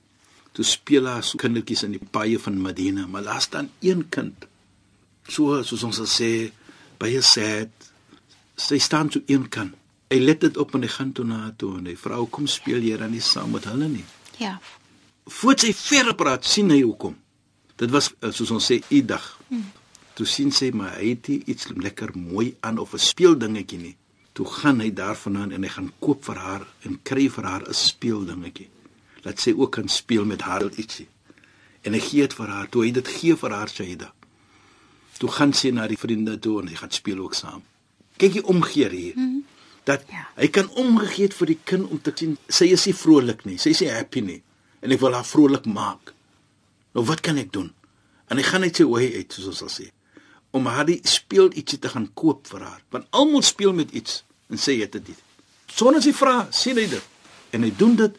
toe 0.51 0.65
speel 0.65 1.03
daar 1.03 1.23
so 1.23 1.37
kindertjies 1.37 1.83
in 1.83 1.91
die 1.91 2.07
paaie 2.11 2.39
van 2.39 2.61
Medina, 2.61 3.07
maar 3.07 3.23
daar 3.23 3.41
staan 3.41 3.69
een 3.79 4.09
kind. 4.09 4.35
So 5.27 5.63
soos 5.63 5.83
ons 5.83 6.01
sê 6.01 6.51
baie 6.97 7.21
sad. 7.21 7.69
Sy 8.55 8.77
staan 8.77 9.09
toe 9.09 9.23
een 9.25 9.49
kant 9.49 9.80
hy 10.11 10.19
let 10.19 10.43
dit 10.43 10.57
op 10.59 10.75
en 10.75 10.83
hy 10.83 10.91
gaan 10.91 11.11
toe 11.15 11.25
na 11.25 11.53
toe 11.57 11.77
en 11.79 11.87
hy 11.87 11.95
vra 11.95 12.19
kom 12.29 12.47
speel 12.51 12.83
jy 12.83 12.97
dan 12.99 13.13
nie 13.15 13.23
saam 13.23 13.53
met 13.55 13.67
hulle 13.69 13.87
nie. 13.87 14.05
Ja. 14.41 14.57
Voordat 15.31 15.69
sy 15.69 15.73
verder 15.77 16.17
praat, 16.19 16.47
sien 16.47 16.71
hy 16.73 16.81
hoekom. 16.81 17.15
Dit 17.79 17.93
was 17.93 18.11
eh, 18.19 18.31
soos 18.35 18.51
ons 18.51 18.67
sê 18.71 18.81
u 18.89 18.99
dag. 19.07 19.23
Hmm. 19.47 19.69
Toe 20.17 20.27
sien 20.27 20.51
sy 20.51 20.71
maar 20.75 20.97
hy 20.97 21.13
het 21.13 21.29
iets 21.31 21.71
lekker 21.71 22.11
mooi 22.17 22.51
aan 22.59 22.81
of 22.83 22.93
'n 22.93 22.99
speeldingetjie 22.99 23.79
nie. 23.79 23.95
Toe 24.33 24.45
gaan 24.45 24.79
hy 24.79 24.91
daarvandaan 24.93 25.51
en 25.51 25.63
hy 25.63 25.69
gaan 25.69 25.91
koop 25.99 26.23
vir 26.25 26.35
haar 26.35 26.67
en 26.83 26.99
kry 27.03 27.29
vir 27.29 27.43
haar 27.43 27.63
'n 27.67 27.73
speeldingetjie. 27.73 28.69
Laat 29.23 29.39
sy 29.39 29.53
ook 29.55 29.71
kan 29.71 29.87
speel 29.87 30.25
met 30.25 30.41
haar 30.41 30.63
ietsie. 30.75 31.07
En 31.81 31.93
hy 31.93 31.99
gee 31.99 32.21
dit 32.21 32.33
vir 32.33 32.47
haar. 32.47 32.69
Toe 32.69 32.83
hy 32.83 32.91
dit 32.91 33.07
gee 33.07 33.35
vir 33.35 33.51
haar 33.51 33.69
Shaida. 33.69 34.13
Toe 35.17 35.29
gaan 35.29 35.53
sy 35.53 35.69
na 35.69 35.87
die 35.87 35.97
vriende 35.97 36.39
toe 36.39 36.61
en 36.61 36.67
hy 36.67 36.75
gaan 36.75 36.91
speel 36.91 37.19
ook 37.19 37.33
saam. 37.33 37.61
Kyk 38.17 38.33
jy 38.33 38.41
omgeer 38.41 38.91
hier. 38.91 39.13
Mm 39.15 39.23
-hmm. 39.23 39.40
Dat 39.83 40.03
Ja. 40.09 40.27
hy 40.35 40.47
kan 40.47 40.69
omgegee 40.69 41.25
het 41.25 41.33
vir 41.33 41.47
die 41.47 41.59
kind 41.63 41.89
om 41.89 42.01
te 42.01 42.11
sien 42.15 42.37
sy 42.47 42.65
is 42.65 42.85
nie 42.85 42.93
vrolik 42.95 43.45
nie. 43.45 43.57
Sy 43.57 43.69
is 43.69 43.79
nie 43.81 43.89
happy 43.89 44.19
nie 44.21 44.41
en 44.81 44.91
ek 44.91 44.99
wil 44.99 45.13
haar 45.13 45.25
vrolik 45.25 45.65
maak. 45.65 46.13
Nou 46.93 47.05
wat 47.05 47.21
kan 47.21 47.37
ek 47.37 47.51
doen? 47.51 47.73
En 48.29 48.37
hy 48.37 48.43
gaan 48.43 48.61
net 48.61 48.75
sy 48.75 48.83
way 48.83 49.13
uit 49.15 49.33
soos 49.33 49.47
ons 49.47 49.57
sal 49.57 49.69
sê 49.69 49.91
om 50.51 50.65
haar 50.65 50.85
die 50.85 50.99
speel 51.03 51.49
ietsie 51.53 51.79
te 51.79 51.89
gaan 51.89 52.09
koop 52.13 52.47
vir 52.47 52.59
haar. 52.59 52.81
Want 52.91 53.05
almal 53.11 53.41
speel 53.41 53.73
met 53.73 53.91
iets 53.91 54.23
en 54.49 54.57
sê 54.57 54.75
jy 54.77 54.89
dit. 54.89 55.07
nie. 55.07 55.15
Sonder 55.67 56.01
sy 56.01 56.11
vra, 56.13 56.47
sien 56.51 56.75
hy 56.77 56.87
dit. 56.87 57.03
En 57.51 57.63
hy 57.63 57.71
doen 57.77 57.95
dit 57.95 58.15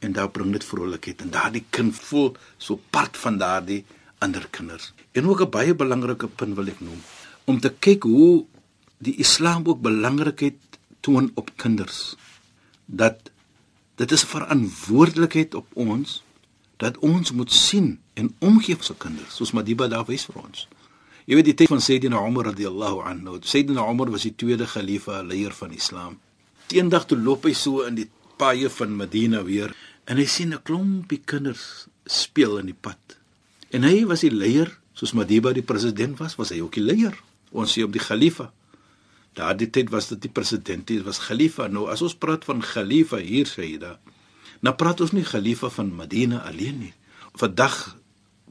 en 0.00 0.12
daar 0.12 0.30
bring 0.30 0.52
dit 0.52 0.64
vrolikheid 0.64 1.20
en 1.20 1.30
daardie 1.30 1.64
kind 1.70 1.94
voel 1.94 2.34
so 2.58 2.80
part 2.90 3.16
van 3.16 3.38
daardie 3.38 3.84
ander 4.18 4.46
kinders. 4.50 4.92
En 5.12 5.28
ook 5.28 5.40
'n 5.40 5.50
baie 5.50 5.74
belangrike 5.74 6.26
punt 6.28 6.56
wil 6.56 6.66
ek 6.68 6.80
noem 6.80 7.00
om 7.44 7.60
te 7.60 7.70
kyk 7.80 8.02
hoe 8.02 8.44
die 8.98 9.16
Islam 9.18 9.64
ook 9.66 9.80
belangrikheid 9.80 10.54
toon 11.04 11.30
op 11.40 11.52
kinders. 11.60 12.14
Dat 12.86 13.30
dit 14.00 14.12
is 14.12 14.24
'n 14.24 14.32
verantwoordelikheid 14.36 15.54
op 15.54 15.68
ons 15.72 16.22
dat 16.76 16.98
ons 16.98 17.32
moet 17.32 17.52
sien 17.52 17.98
en 18.14 18.34
omgee 18.38 18.76
vir 18.76 18.84
se 18.84 18.94
kinders, 18.98 19.34
soos 19.34 19.52
Madiba 19.52 19.88
daar 19.88 20.06
wys 20.08 20.24
vir 20.24 20.42
ons. 20.42 20.66
Jy 21.24 21.38
weet 21.38 21.48
die 21.48 21.54
tyd 21.54 21.70
van 21.72 21.80
Sayyidina 21.80 22.20
Umar 22.26 22.50
radhiyallahu 22.50 23.00
anhu. 23.08 23.38
Sayyidina 23.40 23.86
Umar 23.90 24.10
was 24.12 24.26
die 24.26 24.34
tweede 24.36 24.66
khalifa, 24.68 25.22
leier 25.22 25.54
van 25.56 25.72
Islam. 25.72 26.18
Eendag 26.68 27.06
toe 27.06 27.18
loop 27.18 27.46
hy 27.48 27.54
so 27.56 27.86
in 27.88 27.94
die 27.94 28.08
paaie 28.36 28.68
van 28.68 28.96
Medina 28.96 29.42
weer 29.46 29.72
en 30.04 30.16
hy 30.20 30.26
sien 30.26 30.52
'n 30.52 30.62
klompie 30.62 31.22
kinders 31.24 31.86
speel 32.04 32.58
in 32.58 32.66
die 32.66 32.80
pad. 32.80 32.98
En 33.70 33.82
hy 33.82 34.04
was 34.04 34.20
die 34.20 34.30
leier, 34.30 34.68
soos 34.92 35.12
Madiba 35.12 35.52
die 35.52 35.62
president 35.62 36.18
was, 36.18 36.36
was 36.36 36.50
hy 36.50 36.60
ook 36.60 36.74
die 36.74 36.84
leier. 36.84 37.16
Ons 37.52 37.72
sê 37.72 37.82
op 37.82 37.92
die 37.92 38.02
khalifa. 38.02 38.52
Daardie 39.34 39.70
tyd 39.70 39.90
was 39.90 40.08
dit 40.12 40.20
die 40.28 40.30
president, 40.30 40.86
dit 40.86 41.02
was 41.02 41.18
khalifa. 41.26 41.66
Nou 41.68 41.88
as 41.90 42.02
ons 42.06 42.14
praat 42.14 42.44
van 42.46 42.62
khalifa 42.62 43.18
hier 43.18 43.48
Sayyida, 43.50 43.96
nou 44.62 44.74
praat 44.78 45.02
ons 45.02 45.14
nie 45.16 45.24
khalifa 45.26 45.70
van 45.74 45.90
Medina 45.96 46.44
alleen 46.46 46.78
nie. 46.86 46.92
Vandag 47.40 47.96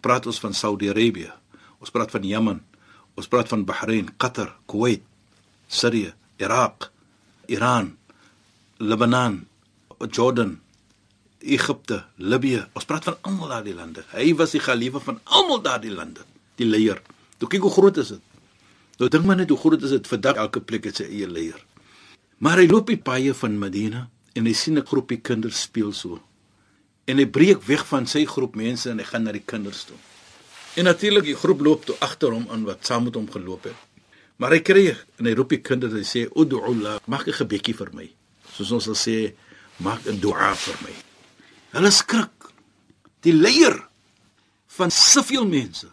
praat 0.04 0.28
ons 0.28 0.40
van 0.44 0.54
Saudi-Arabië. 0.54 1.32
Ons 1.80 1.94
praat 1.94 2.12
van 2.12 2.28
Jemen. 2.28 2.60
Ons 3.16 3.30
praat 3.32 3.48
van 3.48 3.64
Bahrein, 3.64 4.10
Qatar, 4.20 4.56
Kuwait, 4.68 5.04
Sirië, 5.72 6.12
Irak, 6.42 6.90
Iran, 7.48 7.94
Libanon, 8.84 9.44
Jordan, 10.12 10.58
Egipte, 11.40 12.04
Libië. 12.18 12.66
Ons 12.76 12.88
praat 12.90 13.08
van 13.08 13.18
almal 13.22 13.56
daardie 13.56 13.76
lande. 13.78 14.04
Hy 14.12 14.34
was 14.40 14.56
die 14.56 14.64
khalifa 14.64 15.00
van 15.04 15.22
almal 15.24 15.64
daardie 15.64 15.94
lande, 15.94 16.28
die 16.60 16.68
leier. 16.68 17.00
Toe 17.40 17.48
kyk 17.52 17.64
hoe 17.68 17.76
groot 17.78 18.04
is 18.04 18.16
dit. 18.18 18.33
Nou 19.02 19.10
dink 19.10 19.26
maar 19.26 19.40
net 19.40 19.50
hoe 19.50 19.58
groot 19.58 19.82
is 19.82 19.96
dit 19.96 20.08
vandag 20.08 20.36
elke 20.36 20.62
plek 20.62 20.86
het 20.90 21.02
sy 21.02 21.08
eie 21.10 21.28
leier. 21.28 21.60
Maar 22.38 22.62
hy 22.62 22.68
loop 22.68 22.88
die 22.92 23.00
paaie 23.00 23.34
van 23.34 23.58
Medina 23.60 24.10
en 24.38 24.46
hy 24.46 24.54
sien 24.54 24.78
'n 24.78 24.86
groepie 24.86 25.22
kinders 25.22 25.62
speel 25.62 25.94
so. 25.94 26.22
En 27.06 27.18
hy 27.18 27.26
breek 27.26 27.64
weg 27.64 27.86
van 27.88 28.06
sy 28.08 28.26
groep 28.26 28.56
mense 28.56 28.90
en 28.90 28.98
hy 28.98 29.06
gaan 29.06 29.24
na 29.24 29.32
die 29.32 29.46
kinders 29.46 29.84
toe. 29.84 29.98
En 30.76 30.84
natuurlik 30.84 31.24
die 31.24 31.36
groep 31.36 31.62
loop 31.62 31.86
toe 31.86 31.96
agter 32.00 32.32
hom 32.32 32.48
aan 32.50 32.64
wat 32.64 32.86
saam 32.86 33.04
met 33.04 33.16
hom 33.16 33.30
geloop 33.32 33.64
het. 33.64 33.76
Maar 34.38 34.52
hy 34.52 34.60
kry 34.60 34.98
en 35.20 35.26
hy 35.26 35.34
roep 35.34 35.50
die 35.50 35.62
kinders 35.62 35.94
en 35.94 35.98
hy 35.98 36.08
sê 36.08 36.26
ud'u 36.36 36.62
Allah, 36.66 37.00
maak 37.06 37.28
'n 37.28 37.34
gebedjie 37.34 37.76
vir 37.76 37.90
my. 37.94 38.10
Soos 38.54 38.72
ons 38.72 38.84
sal 38.84 38.96
sê, 38.96 39.34
maak 39.78 40.06
'n 40.08 40.20
dua 40.20 40.54
vir 40.56 40.78
my. 40.84 40.94
Hulle 41.74 41.92
skrik. 41.92 42.30
Die 43.22 43.34
leier 43.34 43.88
van 44.68 44.92
soveel 44.92 45.46
mense. 45.46 45.88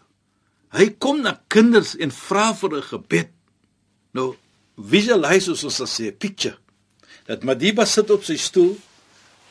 Hy 0.71 0.87
kom 1.03 1.21
na 1.21 1.35
kinders 1.51 1.95
en 1.99 2.11
vra 2.11 2.51
vir 2.55 2.77
'n 2.77 2.83
gebed. 2.83 3.29
Nou 4.13 4.35
visualize 4.75 5.45
soos 5.45 5.63
ons 5.63 5.75
sal 5.75 5.87
sê, 5.87 6.11
picture. 6.11 6.57
Dat 7.27 7.43
Madiba 7.43 7.85
sit 7.85 8.09
op 8.09 8.23
sy 8.23 8.37
stoel. 8.37 8.77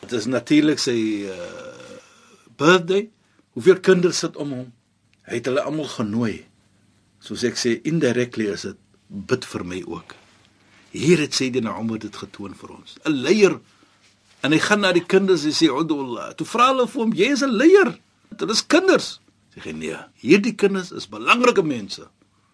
Dit 0.00 0.12
is 0.12 0.26
natuurlik 0.26 0.78
sy 0.78 1.28
uh, 1.28 1.98
birthday. 2.56 3.10
Hoeveel 3.52 3.80
kinders 3.80 4.18
sit 4.18 4.36
om 4.36 4.52
hom? 4.52 4.72
Hy 5.28 5.34
het 5.34 5.46
hulle 5.46 5.62
almal 5.62 5.88
genooi. 5.88 6.46
Soos 7.20 7.44
ek 7.44 7.58
sê, 7.60 7.80
indirectly 7.84 8.48
is 8.48 8.62
dit 8.62 8.78
bid 9.08 9.44
vir 9.44 9.64
my 9.64 9.82
ook. 9.86 10.14
Hier 10.90 11.20
het 11.20 11.34
Sayyidina 11.34 11.76
Umar 11.78 11.98
dit 11.98 12.16
getoon 12.16 12.54
vir 12.54 12.70
ons. 12.74 12.96
'n 13.04 13.12
Leier 13.12 13.60
en 14.42 14.52
hy 14.52 14.58
gaan 14.58 14.80
na 14.80 14.92
die 14.92 15.04
kinders 15.04 15.44
en 15.44 15.52
sê 15.52 15.68
Udullah. 15.68 16.32
Toe 16.34 16.46
vra 16.46 16.70
hulle 16.72 16.88
vir 16.88 17.02
hom, 17.02 17.12
"Jy 17.12 17.28
is 17.30 17.42
'n 17.42 17.52
leier. 17.52 17.98
Dit 18.36 18.50
is 18.50 18.66
kinders." 18.66 19.20
Sê 19.54 19.60
hy, 19.64 19.72
"Nee, 19.72 19.98
hierdie 20.14 20.54
kinders 20.54 20.92
is 20.92 21.08
belangrike 21.08 21.62
mense. 21.62 22.08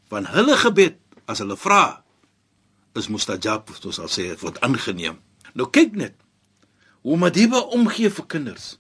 Want 0.09 0.29
hulle 0.29 0.57
gebed 0.57 0.97
as 1.27 1.39
hulle 1.39 1.57
vra 1.57 2.03
is 2.95 3.09
mustajab, 3.09 3.71
soos 3.81 3.99
al 3.99 4.09
sê, 4.09 4.41
word 4.41 4.61
aangeneem." 4.61 5.19
Nou 5.55 5.69
kyk 5.71 5.93
net 5.93 6.15
hoe 7.03 7.17
Madiba 7.17 7.61
omgee 7.71 8.11
vir 8.11 8.27
kinders. 8.27 8.79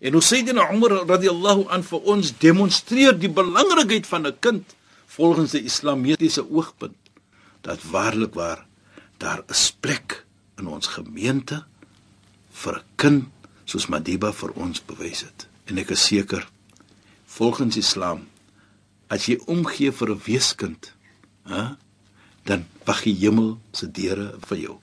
En 0.00 0.12
hoe 0.12 0.22
Sayyidina 0.22 0.68
Umar 0.70 0.90
radhiyallahu 1.08 1.66
an 1.68 1.82
vir 1.82 2.00
ons 2.06 2.30
demonstreer 2.38 3.18
die 3.18 3.30
belangrikheid 3.30 4.06
van 4.06 4.26
'n 4.26 4.38
kind 4.40 4.76
volgens 5.06 5.50
die 5.50 5.64
islamitiese 5.64 6.50
oogpunt 6.50 6.96
dat 7.60 7.82
waarlik 7.82 8.34
waar 8.34 8.66
daar 9.18 9.42
'n 9.48 9.72
plek 9.80 10.24
in 10.58 10.66
ons 10.66 10.86
gemeente 10.86 11.64
vir 12.52 12.74
'n 12.78 12.84
kind 12.96 13.24
soos 13.64 13.86
Madiba 13.86 14.32
vir 14.32 14.50
ons 14.54 14.80
bewys 14.80 15.20
het. 15.20 15.48
En 15.66 15.78
ek 15.78 15.90
is 15.90 16.04
seker 16.04 16.48
volgens 17.28 17.76
Islam 17.76 18.24
as 19.12 19.28
jy 19.28 19.38
omgee 19.46 19.92
vir 19.92 20.10
'n 20.14 20.22
weeskind, 20.24 20.92
hè, 21.44 21.76
dan 22.44 22.66
wag 22.84 23.02
die 23.02 23.16
hemel 23.16 23.58
se 23.72 23.90
deure 23.90 24.34
vir 24.48 24.58
jou. 24.58 24.76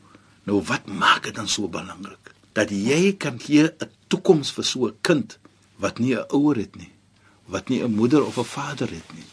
Nou 0.46 0.62
wat 0.62 0.86
maak 0.86 1.24
dit 1.24 1.36
dan 1.36 1.48
so 1.48 1.68
belangrik 1.68 2.34
dat 2.54 2.70
jy 2.70 3.16
kan 3.18 3.40
gee 3.40 3.64
'n 3.64 3.90
toekoms 4.08 4.52
vir 4.52 4.66
so 4.66 4.88
'n 4.88 4.98
kind 5.02 5.40
wat 5.78 6.00
nie 6.00 6.16
'n 6.16 6.25
ouer 6.30 6.56
het 6.56 6.75
nie, 6.75 6.92
wat 7.46 7.70
nie 7.70 7.84
'n 7.84 7.96
moeder 7.96 8.25
of 8.25 8.38
'n 8.38 8.44
vader 8.44 8.90
het 8.90 9.14
nie. 9.14 9.30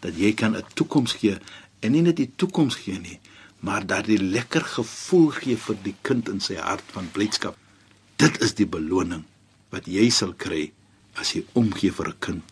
Dat 0.00 0.16
jy 0.16 0.32
kan 0.34 0.56
'n 0.56 0.64
toekoms 0.74 1.12
gee 1.12 1.38
en 1.80 1.92
nie 1.92 2.02
net 2.02 2.16
die 2.16 2.32
toekoms 2.36 2.74
gee 2.74 2.98
nie, 2.98 3.20
maar 3.60 3.86
dat 3.86 4.04
die 4.04 4.22
lekker 4.22 4.64
gevoel 4.64 5.30
gee 5.30 5.56
vir 5.56 5.76
die 5.82 5.94
kind 6.02 6.28
in 6.28 6.40
sy 6.40 6.54
hart 6.54 6.84
van 6.92 7.10
blydskap. 7.12 7.56
Dit 8.16 8.40
is 8.42 8.54
die 8.54 8.66
beloning 8.66 9.24
wat 9.68 9.86
jy 9.86 10.10
sal 10.10 10.32
kry 10.34 10.72
as 11.20 11.32
jy 11.32 11.44
omgee 11.52 11.92
vir 11.92 12.08
'n 12.08 12.18
kind, 12.18 12.42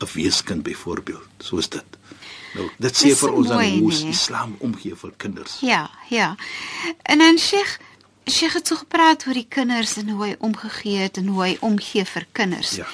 'n 0.00 0.08
weeskind 0.14 0.62
byvoorbeeld, 0.62 1.28
soos 1.38 1.68
dit. 1.68 1.98
Nou, 2.54 2.70
dit 2.78 2.96
sê 2.96 3.12
vir 3.16 3.32
ons 3.32 3.48
mooi, 3.48 3.78
hoe 3.78 3.92
nee. 3.92 4.08
Islam 4.08 4.56
omgee 4.58 4.96
vir 4.96 5.12
kinders. 5.16 5.60
Ja, 5.60 5.90
ja. 6.08 6.36
En 7.02 7.18
dan 7.18 7.38
Sheikh, 7.38 7.78
Sheikh 8.30 8.54
het 8.54 8.66
so 8.66 8.76
gepraat 8.76 9.26
oor 9.26 9.34
die 9.34 9.46
kinders 9.48 9.96
en 9.96 10.08
hoe 10.08 10.24
hy 10.24 10.36
omgegee 10.38 10.98
het 10.98 11.16
en 11.16 11.26
hoe 11.26 11.42
hy 11.42 11.56
omgee 11.60 12.04
vir 12.04 12.26
kinders. 12.32 12.76
Ja. 12.80 12.86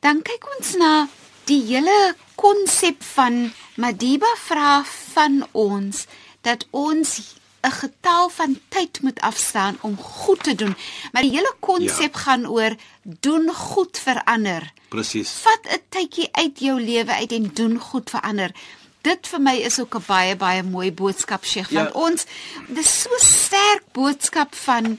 Dan 0.00 0.22
kyk 0.22 0.46
ons 0.58 0.74
na 0.78 1.08
die 1.44 1.62
hele 1.66 2.14
konsep 2.34 3.02
van 3.14 3.52
Madiba 3.74 4.30
vra 4.46 4.84
van 4.84 5.42
ons 5.52 6.06
dat 6.46 6.66
ons 6.70 7.18
'n 7.60 7.70
getal 7.70 8.28
van 8.28 8.60
tyd 8.68 9.02
moet 9.02 9.20
afstaan 9.20 9.78
om 9.80 9.96
goed 9.96 10.42
te 10.42 10.54
doen. 10.54 10.76
Maar 11.12 11.22
die 11.22 11.30
hele 11.30 11.54
konsep 11.60 12.14
ja. 12.14 12.18
gaan 12.18 12.48
oor 12.48 12.74
doen 13.02 13.54
goed 13.54 13.98
vir 13.98 14.24
ander. 14.24 14.72
Presies. 14.88 15.30
Vat 15.30 15.60
'n 15.64 15.82
tydjie 15.88 16.28
uit 16.32 16.58
jou 16.58 16.80
lewe 16.80 17.14
uit 17.14 17.32
en 17.32 17.50
doen 17.54 17.78
goed 17.78 18.10
vir 18.10 18.20
ander. 18.20 18.50
Dit 19.00 19.26
vir 19.26 19.40
my 19.40 19.56
is 19.56 19.80
ook 19.80 19.94
'n 19.94 20.04
baie 20.06 20.36
baie 20.36 20.62
mooi 20.62 20.92
boodskap 20.92 21.44
Sheikh 21.44 21.70
Ja. 21.70 21.82
want 21.82 21.94
ons 21.94 22.24
dis 22.68 23.00
so 23.00 23.10
sterk 23.16 23.82
boodskap 23.92 24.54
van 24.54 24.98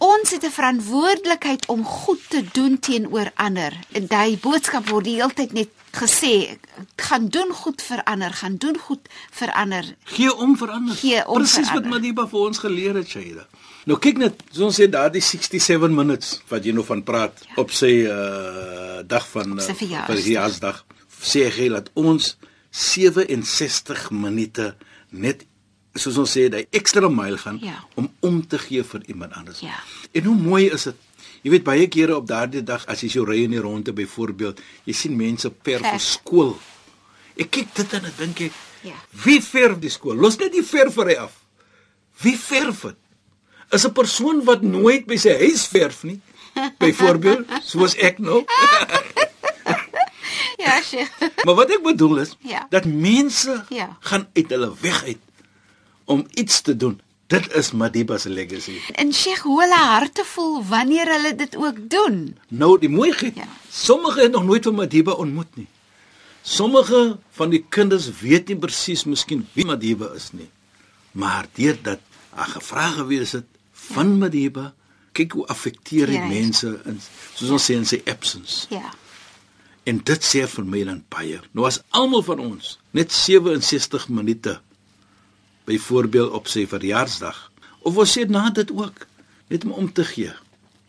ons 0.00 0.30
het 0.30 0.44
'n 0.44 0.50
verantwoordelikheid 0.50 1.66
om 1.66 1.84
goed 1.84 2.20
te 2.28 2.44
doen 2.52 2.78
teenoor 2.78 3.30
ander. 3.34 3.72
En 3.92 4.06
daai 4.06 4.38
boodskap 4.38 4.88
word 4.88 5.04
die 5.04 5.14
hele 5.14 5.32
tyd 5.32 5.52
net 5.52 5.68
gesê, 5.92 6.58
gaan 6.96 7.28
doen 7.28 7.52
goed 7.52 7.82
vir 7.82 8.02
ander, 8.04 8.32
gaan 8.32 8.56
doen 8.56 8.78
goed 8.78 9.08
vir 9.30 9.52
ander. 9.52 9.84
Gee 10.04 10.34
om 10.34 10.56
vir 10.56 10.70
ander. 10.70 10.94
Gee 10.94 11.26
om 11.26 11.34
Presies 11.34 11.66
vir 11.66 11.74
wat 11.74 11.84
ander. 11.84 11.90
Madiba 11.90 12.26
vir 12.28 12.40
ons 12.40 12.58
geleer 12.58 12.94
het, 12.94 13.08
Shaida. 13.08 13.46
Nou 13.84 13.98
kyk 13.98 14.18
net, 14.18 14.42
soos 14.52 14.66
ons 14.68 14.80
sê 14.80 14.88
daardie 14.92 15.22
67 15.24 15.90
minutes 15.90 16.40
wat 16.48 16.64
jy 16.64 16.72
nou 16.76 16.84
van 16.84 17.02
praat 17.02 17.44
ja. 17.46 17.54
op 17.62 17.70
sy 17.70 17.92
uh 18.06 19.00
dag 19.00 19.28
van 19.28 19.52
Op 19.52 19.60
sy 19.64 19.72
uh, 19.72 20.04
van 20.06 20.16
verjaarsdag. 20.16 20.84
Sê 21.20 21.46
hy 21.48 21.68
dat 21.72 21.90
ons 21.94 22.36
67 22.70 24.10
minute 24.10 24.74
net 25.10 25.46
soos 25.94 26.16
ons 26.18 26.30
sê, 26.36 26.48
daai 26.48 26.66
ekstra 26.70 27.08
myl 27.08 27.36
gaan 27.38 27.58
Ja. 27.62 27.84
om 27.94 28.10
om 28.20 28.46
te 28.46 28.58
gee 28.58 28.82
vir 28.84 29.00
iemand 29.06 29.32
anders. 29.32 29.60
Ja. 29.60 29.80
En 30.12 30.24
hoe 30.24 30.36
mooi 30.36 30.70
is 30.70 30.82
dit? 30.82 30.94
Jy 31.42 31.50
weet 31.50 31.64
baie 31.64 31.88
kere 31.88 32.16
op 32.16 32.26
daardie 32.28 32.62
dag 32.62 32.86
as 32.86 33.00
jy 33.00 33.08
so 33.08 33.24
ry 33.24 33.42
in 33.44 33.50
die 33.50 33.60
ronde 33.60 33.92
byvoorbeeld, 33.92 34.60
jy 34.84 34.92
sien 34.92 35.16
mense 35.16 35.50
per 35.50 35.80
vir 35.80 35.98
skool. 36.00 36.58
Ek 37.36 37.50
kyk 37.50 37.74
dit 37.74 37.92
en 37.92 38.02
dan 38.02 38.12
dink 38.18 38.40
ek, 38.40 38.52
Ja. 38.82 38.94
wie 39.24 39.40
verf 39.42 39.78
die 39.78 39.88
skool? 39.90 40.14
Los 40.16 40.36
net 40.38 40.52
die 40.52 40.62
verfery 40.64 41.14
af. 41.16 41.32
Wie 42.22 42.36
verf 42.38 42.80
dit? 42.82 42.96
Is 43.72 43.84
'n 43.86 43.92
persoon 43.92 44.44
wat 44.44 44.62
nooit 44.62 45.06
by 45.06 45.16
sy 45.16 45.34
huis 45.38 45.66
verf 45.66 46.02
nie. 46.04 46.20
Byvoorbeeld, 46.78 47.46
soos 47.70 47.94
ek 47.96 48.18
nou. 48.18 48.44
Ja, 50.58 50.80
Sheikh. 50.82 51.08
Maar 51.44 51.54
wat 51.54 51.70
ek 51.70 51.82
bedoel 51.82 52.18
is 52.18 52.36
Ja. 52.40 52.66
dat 52.70 52.84
mense 52.84 53.64
Ja. 53.68 53.96
gaan 54.00 54.28
uit 54.34 54.50
hulle 54.50 54.72
weg 54.80 55.04
uit 55.04 55.18
om 56.10 56.26
iets 56.34 56.60
te 56.66 56.74
doen. 56.76 57.00
Dit 57.30 57.46
is 57.54 57.70
Madiba 57.78 58.16
se 58.18 58.30
legacy. 58.30 58.78
En 58.98 59.12
Sheikh, 59.14 59.42
hoe 59.46 59.60
hulle 59.62 59.78
harte 59.78 60.24
voel 60.26 60.56
wanneer 60.66 61.06
hulle 61.14 61.34
dit 61.38 61.56
ook 61.56 61.76
doen. 61.92 62.16
Nou 62.48 62.72
die 62.82 62.88
mooiheid. 62.90 63.36
Ja. 63.38 63.46
Sommige 63.70 64.20
het 64.24 64.32
nog 64.34 64.44
nooit 64.48 64.64
van 64.66 64.74
Madiba 64.74 65.12
ontmoet 65.12 65.56
nie. 65.60 65.68
Sommige 66.42 67.18
van 67.36 67.50
die 67.52 67.60
kinders 67.68 68.08
weet 68.20 68.48
nie 68.50 68.56
presies 68.58 69.04
miskien 69.06 69.44
wie 69.54 69.66
Madiba 69.68 70.08
is 70.16 70.30
nie. 70.32 70.48
Maar 71.12 71.46
deurdat 71.54 72.00
haar 72.34 72.50
gevra 72.56 72.88
gewees 72.96 73.32
het 73.38 73.46
van 73.90 74.16
Madiba, 74.18 74.72
kyk 75.12 75.32
hoe 75.38 75.46
affekteer 75.50 76.06
dit 76.06 76.14
Ja. 76.18 76.26
mense 76.30 76.72
in 76.86 76.98
soos 77.34 77.50
ons 77.50 77.64
sê 77.70 77.74
in 77.78 77.86
sy 77.86 78.00
absence. 78.06 78.66
Ja. 78.70 78.90
En 79.84 80.00
dit 80.04 80.22
sê 80.26 80.42
vir 80.48 80.64
my 80.64 80.82
dan 80.84 81.04
baie. 81.08 81.40
Nou 81.52 81.66
as 81.66 81.80
almal 81.90 82.22
van 82.26 82.38
ons 82.38 82.78
net 82.90 83.12
67 83.12 84.08
minute 84.08 84.58
byvoorbeeld 85.64 86.30
op 86.32 86.48
sy 86.48 86.66
verjaarsdag 86.66 87.50
of 87.82 87.96
ons 87.96 88.18
sê 88.18 88.26
na 88.28 88.50
dit 88.50 88.70
ook 88.72 89.06
net 89.48 89.64
om 89.64 89.72
om 89.72 89.92
te 89.92 90.04
gee 90.04 90.32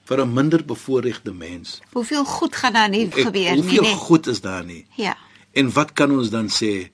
vir 0.06 0.22
'n 0.26 0.34
minder 0.34 0.66
bevoorregte 0.66 1.32
mens. 1.34 1.80
Hoeveel 1.94 2.26
goed 2.26 2.56
gaan 2.56 2.74
daar 2.74 2.90
nie 2.90 3.06
Ek- 3.08 3.14
gebeur 3.14 3.52
nie, 3.56 3.62
Hoeveel 3.62 3.82
nee. 3.82 3.96
goed 3.96 4.28
is 4.28 4.42
daar 4.42 4.66
nie? 4.66 4.86
Ja. 4.96 5.18
En 5.52 5.72
wat 5.74 5.94
kan 5.94 6.12
ons 6.12 6.30
dan 6.30 6.48
sê 6.50 6.90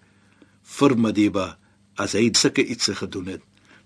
vir 0.63 0.97
Madiba 0.97 1.57
as 1.95 2.11
hy 2.13 2.29
sulke 2.31 2.65
ietsie 2.65 2.95
gedoen 2.95 3.25
het? 3.25 3.41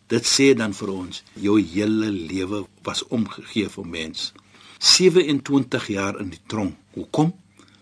Dit 0.08 0.26
sê 0.26 0.54
dan 0.58 0.74
vir 0.74 0.90
ons, 0.90 1.24
jou 1.34 1.62
hele 1.62 2.12
lewe 2.12 2.66
was 2.84 3.08
omgegee 3.08 3.70
vir 3.70 3.86
mens. 3.88 4.34
27 4.80 5.88
jaar 5.88 6.20
in 6.20 6.30
die 6.30 6.42
tronk. 6.48 6.76
Hoekom? 6.94 7.34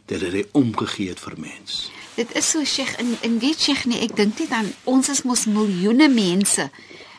Dat 0.05 0.21
hy 0.21 0.45
omgegee 0.51 1.09
het 1.09 1.19
vir 1.19 1.33
mens. 1.39 1.91
Dit 2.19 2.35
is 2.35 2.49
so 2.49 2.63
Sheikh 2.63 2.99
in 2.99 3.17
in 3.21 3.39
weet 3.39 3.61
Sheikh 3.61 3.85
nie, 3.87 4.01
ek 4.03 4.11
dink 4.17 4.41
net 4.41 4.51
aan 4.51 4.67
ons 4.83 5.07
is 5.07 5.21
mos 5.23 5.45
miljoene 5.47 6.09
mense. 6.11 6.65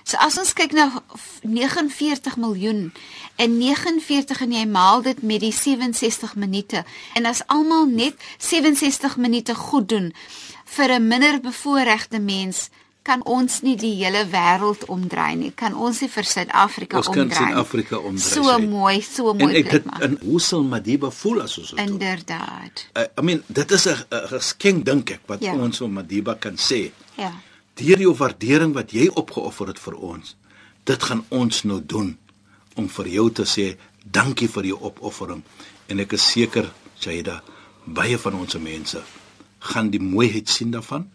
So 0.04 0.18
as 0.20 0.36
ons 0.36 0.52
kyk 0.52 0.74
na 0.76 0.90
49 1.40 2.36
miljoen 2.36 2.82
en 3.40 3.54
49 3.56 4.42
en 4.44 4.52
jy 4.52 4.66
maal 4.68 5.00
dit 5.06 5.22
met 5.24 5.40
die 5.40 5.54
67 5.56 6.36
minute 6.36 6.84
en 7.16 7.30
as 7.30 7.40
almal 7.48 7.88
net 7.88 8.20
67 8.36 9.16
minute 9.16 9.56
goed 9.56 9.88
doen 9.88 10.12
vir 10.76 10.92
'n 10.98 11.08
minder 11.08 11.40
bevoorregte 11.40 12.20
mens 12.20 12.68
kan 13.02 13.22
ons 13.24 13.62
nie 13.62 13.76
die 13.76 13.94
hele 14.04 14.26
wêreld 14.28 14.84
omdraai 14.92 15.36
nie. 15.36 15.50
Kan 15.56 15.74
ons 15.74 16.00
nie 16.00 16.08
vir 16.08 16.24
Suid-Afrika 16.24 16.96
Ons 16.98 17.06
omdraai. 17.08 17.28
kan 17.28 17.28
nie. 17.46 17.52
Suid-Afrika 17.54 17.96
omdraai. 17.98 18.34
So 18.34 18.42
sê. 18.42 18.68
mooi, 18.68 19.00
so 19.02 19.30
En 19.30 19.36
mooi 19.38 19.54
ek 19.56 19.70
dit 19.70 19.82
plek 19.82 19.84
maar. 19.86 20.02
en 20.02 20.18
hoe 20.22 20.40
sal 20.40 20.62
Madiba 20.62 21.10
voel 21.10 21.42
as 21.42 21.58
ons 21.58 21.70
dit 21.70 21.78
doen? 21.78 21.86
Inderdaad. 21.94 22.86
Uh, 22.96 23.02
I 23.18 23.22
mean, 23.22 23.42
dit 23.46 23.70
is 23.70 23.86
'n 23.86 23.96
geskenk 24.10 24.84
dink 24.84 25.10
ek 25.10 25.20
wat 25.26 25.40
Ja. 25.40 25.54
ons 25.54 25.78
vir 25.78 25.88
Madiba 25.88 26.34
kan 26.34 26.56
sê. 26.56 26.90
Ja. 27.16 27.32
deur 27.74 27.98
jou 27.98 28.14
waardering 28.14 28.74
wat 28.74 28.90
jy 28.92 29.08
opgeoffer 29.14 29.66
het 29.68 29.78
vir 29.78 29.94
ons. 29.94 30.36
Dit 30.84 31.02
gaan 31.02 31.24
ons 31.30 31.62
nou 31.64 31.80
doen 31.86 32.18
om 32.76 32.88
vir 32.88 33.06
jou 33.08 33.30
te 33.30 33.42
sê 33.44 33.76
dankie 34.04 34.48
vir 34.48 34.64
jou 34.64 34.78
opoffering 34.82 35.42
en 35.88 36.00
ek 36.00 36.12
is 36.12 36.22
seker 36.32 36.70
Shaida 37.00 37.42
baie 37.86 38.18
van 38.18 38.34
ons 38.34 38.54
mense 38.58 38.98
gaan 39.60 39.90
die 39.90 39.98
mooiheid 40.00 40.48
sien 40.48 40.70
daarvan 40.70 41.08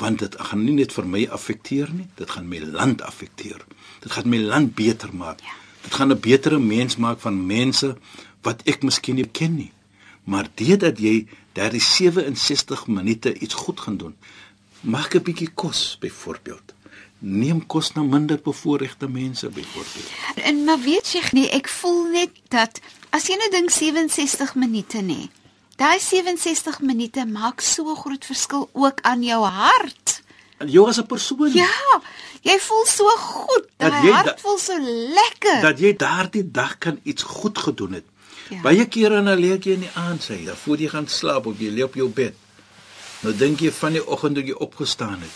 want 0.00 0.18
dit 0.18 0.36
gaan 0.38 0.64
nie 0.64 0.76
net 0.78 0.94
vir 0.96 1.06
my 1.06 1.26
affekteer 1.36 1.90
nie, 1.92 2.06
dit 2.16 2.30
gaan 2.30 2.48
my 2.48 2.60
land 2.64 3.02
affekteer. 3.04 3.60
Dit 4.00 4.14
gaan 4.16 4.30
my 4.32 4.40
land 4.40 4.74
beter 4.74 5.12
maak. 5.12 5.42
Ja. 5.44 5.56
Dit 5.84 5.94
gaan 5.94 6.12
'n 6.12 6.20
betere 6.20 6.58
mens 6.58 6.96
maak 6.96 7.20
van 7.20 7.46
mense 7.46 7.96
wat 8.42 8.62
ek 8.64 8.82
miskien 8.82 9.14
nie 9.14 9.28
ken 9.28 9.54
nie. 9.54 9.72
Maar 10.24 10.48
deurdat 10.54 10.98
jy 10.98 11.26
daardie 11.52 11.80
67 11.80 12.86
minute 12.86 13.34
iets 13.38 13.54
goed 13.54 13.80
gaan 13.80 13.96
doen, 13.96 14.16
maak 14.80 15.14
'n 15.14 15.22
bietjie 15.22 15.50
kos 15.54 15.96
byvoorbeeld. 16.00 16.74
Neem 17.18 17.66
kos 17.66 17.92
na 17.92 18.02
minder 18.02 18.40
bevoorregte 18.42 19.08
mense 19.08 19.48
byvoorbeeld. 19.48 20.10
En 20.34 20.64
maar 20.64 20.80
weet 20.80 21.12
jy 21.12 21.22
nie, 21.32 21.48
ek 21.48 21.68
voel 21.68 22.04
net 22.04 22.30
dat 22.48 22.80
as 23.10 23.26
jy 23.26 23.36
nou 23.36 23.50
dink 23.50 23.70
67 23.70 24.54
minute 24.54 24.98
nê. 24.98 25.28
Daai 25.80 25.98
67 26.00 26.80
minute 26.84 27.22
maak 27.26 27.62
so 27.64 27.94
groot 27.96 28.24
verskil 28.28 28.68
ook 28.72 28.98
aan 29.08 29.22
jou 29.24 29.40
hart. 29.44 30.20
En 30.60 30.68
jou 30.68 30.86
as 30.88 30.98
'n 31.00 31.06
persoon 31.06 31.52
Ja, 31.54 32.00
jy 32.42 32.58
voel 32.58 32.84
so 32.86 33.04
goed. 33.16 33.64
Daai 33.78 34.02
jy 34.06 34.12
hart 34.12 34.26
da- 34.26 34.36
voel 34.38 34.58
so 34.58 34.76
lekker. 35.18 35.60
dat 35.62 35.78
jy 35.78 35.96
daardie 35.96 36.50
dag 36.50 36.78
kan 36.78 37.00
iets 37.02 37.22
goed 37.22 37.58
gedoen 37.58 37.92
het. 37.92 38.04
Ja. 38.50 38.60
Baie 38.60 38.86
kere 38.88 39.22
dan 39.22 39.38
lê 39.40 39.52
ek 39.52 39.64
jy 39.64 39.72
in 39.72 39.80
die 39.80 39.90
aand 39.94 40.20
sê, 40.22 40.44
dan 40.44 40.56
voor 40.56 40.76
jy 40.76 40.88
gaan 40.88 41.08
slaap 41.08 41.46
of 41.46 41.58
jy 41.58 41.70
lê 41.70 41.82
op 41.82 41.94
jou 41.94 42.08
bed. 42.08 42.34
Nou 43.20 43.36
dink 43.36 43.60
jy 43.60 43.70
van 43.72 43.92
die 43.92 44.06
oggend 44.06 44.34
toe 44.34 44.44
jy 44.44 44.52
opgestaan 44.52 45.20
het. 45.20 45.30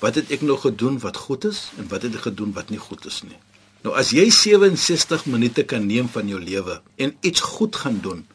Wat 0.00 0.14
het 0.14 0.30
ek 0.30 0.40
nog 0.42 0.60
gedoen 0.60 0.98
wat 0.98 1.16
goed 1.16 1.44
is 1.44 1.70
en 1.78 1.88
wat 1.88 2.02
het 2.02 2.14
ek 2.14 2.20
gedoen 2.20 2.52
wat 2.52 2.70
nie 2.70 2.78
goed 2.78 3.06
is 3.06 3.22
nie? 3.22 3.38
Nou 3.82 3.94
as 3.96 4.10
jy 4.10 4.30
67 4.30 5.26
minute 5.26 5.62
kan 5.64 5.86
neem 5.86 6.08
van 6.08 6.28
jou 6.28 6.40
lewe 6.40 6.80
en 6.96 7.16
iets 7.20 7.40
goed 7.40 7.76
gaan 7.76 8.00
doen, 8.00 8.26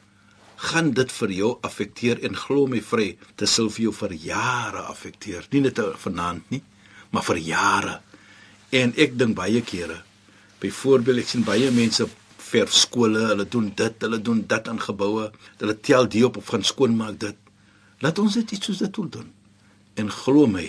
gaan 0.64 0.92
dit 0.96 1.12
vir 1.12 1.32
jou 1.36 1.52
affekteer 1.68 2.22
en 2.28 2.38
glo 2.40 2.68
my 2.72 2.80
vry, 2.82 3.14
dit 3.40 3.50
sal 3.50 3.70
vir 3.74 3.90
jou 3.90 3.94
vir 3.98 4.16
jare 4.24 4.86
affekteer. 4.92 5.48
Nie 5.52 5.64
net 5.66 5.82
vanaand 6.06 6.52
nie, 6.54 6.62
maar 7.12 7.26
vir 7.28 7.40
jare. 7.44 8.00
En 8.74 8.94
ek 8.98 9.18
dink 9.20 9.36
baie 9.38 9.62
kere, 9.68 10.00
byvoorbeeld 10.64 11.24
ek 11.24 11.32
sien 11.34 11.44
baie 11.46 11.72
mense 11.76 12.08
verf 12.54 12.74
skole, 12.76 13.28
hulle 13.32 13.46
doen 13.50 13.72
dit, 13.76 14.06
hulle 14.06 14.20
doen 14.22 14.44
dat 14.50 14.70
aan 14.72 14.82
geboue, 14.82 15.30
hulle 15.60 15.76
tel 15.90 16.08
die 16.10 16.24
op 16.28 16.40
of 16.42 16.54
gaan 16.54 16.66
skoonmaak 16.66 17.20
dit. 17.22 17.38
Laat 18.04 18.20
ons 18.22 18.40
dit 18.40 18.56
iets 18.56 18.70
soos 18.70 18.82
dit 18.84 19.00
wil 19.00 19.12
doen. 19.20 19.30
En 20.00 20.10
glo 20.24 20.48
my, 20.50 20.68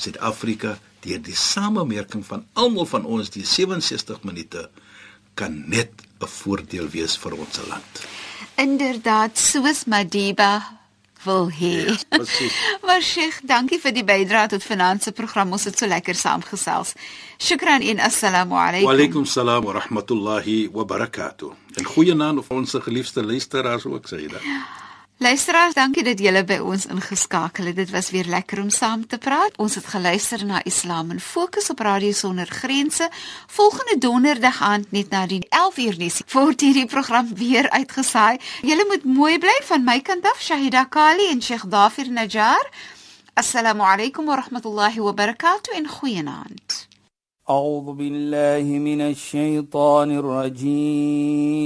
Suid-Afrika 0.00 0.78
deur 1.04 1.20
die 1.24 1.36
samewerking 1.36 2.22
van 2.24 2.46
almal 2.60 2.86
van 2.88 3.04
ons 3.04 3.32
die 3.34 3.44
67 3.44 4.22
minute 4.24 4.68
kan 5.36 5.64
net 5.68 5.92
'n 6.20 6.26
voordeel 6.26 6.88
wees 6.88 7.16
vir 7.16 7.36
ons 7.36 7.60
land. 7.68 8.04
Inderdaad, 8.60 9.38
soos 9.38 9.84
Madiba 9.88 10.60
wil 11.24 11.48
hê. 11.52 11.84
Ja, 11.86 11.96
presies. 12.08 12.52
maar 12.86 13.02
Sheikh, 13.02 13.40
dankie 13.48 13.80
vir 13.80 13.94
die 13.96 14.04
bydrae 14.04 14.48
tot 14.52 14.64
finansie 14.64 15.12
program. 15.16 15.52
Ons 15.56 15.64
het 15.68 15.78
so 15.78 15.88
lekker 15.88 16.16
saamgesels. 16.16 16.94
Shukran 17.40 17.84
en 17.92 18.00
assalamu 18.04 18.56
Wa 18.56 18.66
alaykum. 18.68 18.92
alaykum 18.92 19.26
salaam 19.26 19.64
wa 19.64 19.78
rahmatullahi 19.80 20.68
wa 20.72 20.84
barakatuh. 20.84 21.52
En 21.80 21.84
goeie 21.94 22.14
naam 22.14 22.38
of 22.38 22.50
ons 22.50 22.76
geliefde 22.84 23.24
luisteraars 23.24 23.86
ook 23.86 24.08
sê 24.08 24.26
dit. 24.28 24.40
Luisteraars, 25.19 25.73
dankie 25.73 26.03
dat 26.03 26.19
julle 26.19 26.43
by 26.43 26.57
ons 26.59 26.85
ingeskakel 26.91 27.65
het. 27.69 27.75
Dit 27.75 27.89
was 27.89 28.09
weer 28.11 28.27
lekker 28.27 28.59
om 28.59 28.69
saam 28.69 29.07
te 29.07 29.17
praat. 29.17 29.55
Ons 29.57 29.75
het 29.79 29.85
geluister 29.87 30.45
na 30.45 30.59
Islam 30.67 31.11
en 31.15 31.19
Fokus 31.19 31.69
op 31.71 31.79
Radio 31.79 32.11
Sonder 32.11 32.47
Grense. 32.47 33.07
Volgende 33.47 33.95
donderdag 33.97 34.61
aand 34.61 34.91
net 34.91 35.09
na 35.09 35.23
die 35.27 35.47
11uur 35.47 35.97
nuus 35.97 36.21
word 36.33 36.61
hierdie 36.61 36.85
program 36.91 37.31
weer 37.35 37.69
uitgesaai. 37.69 38.37
Julle 38.61 38.85
moet 38.89 39.03
mooi 39.07 39.39
bly 39.39 39.55
van 39.69 39.83
my 39.87 40.01
kant 40.01 40.25
af, 40.27 40.41
Shahida 40.41 40.83
Kali 40.83 41.29
en 41.31 41.41
Sheikh 41.41 41.63
Dafir 41.71 42.11
Najjar. 42.11 42.69
Assalamu 43.33 43.83
alaykum 43.83 44.25
wa 44.25 44.35
rahmatullahi 44.35 44.99
wa 44.99 45.13
barakatuh 45.13 45.75
en 45.75 45.87
goeienaand. 45.87 46.87
أعوذ 47.49 47.93
بالله 47.93 48.63
من 48.79 49.01
الشيطان 49.01 50.11
الرجيم 50.17 51.65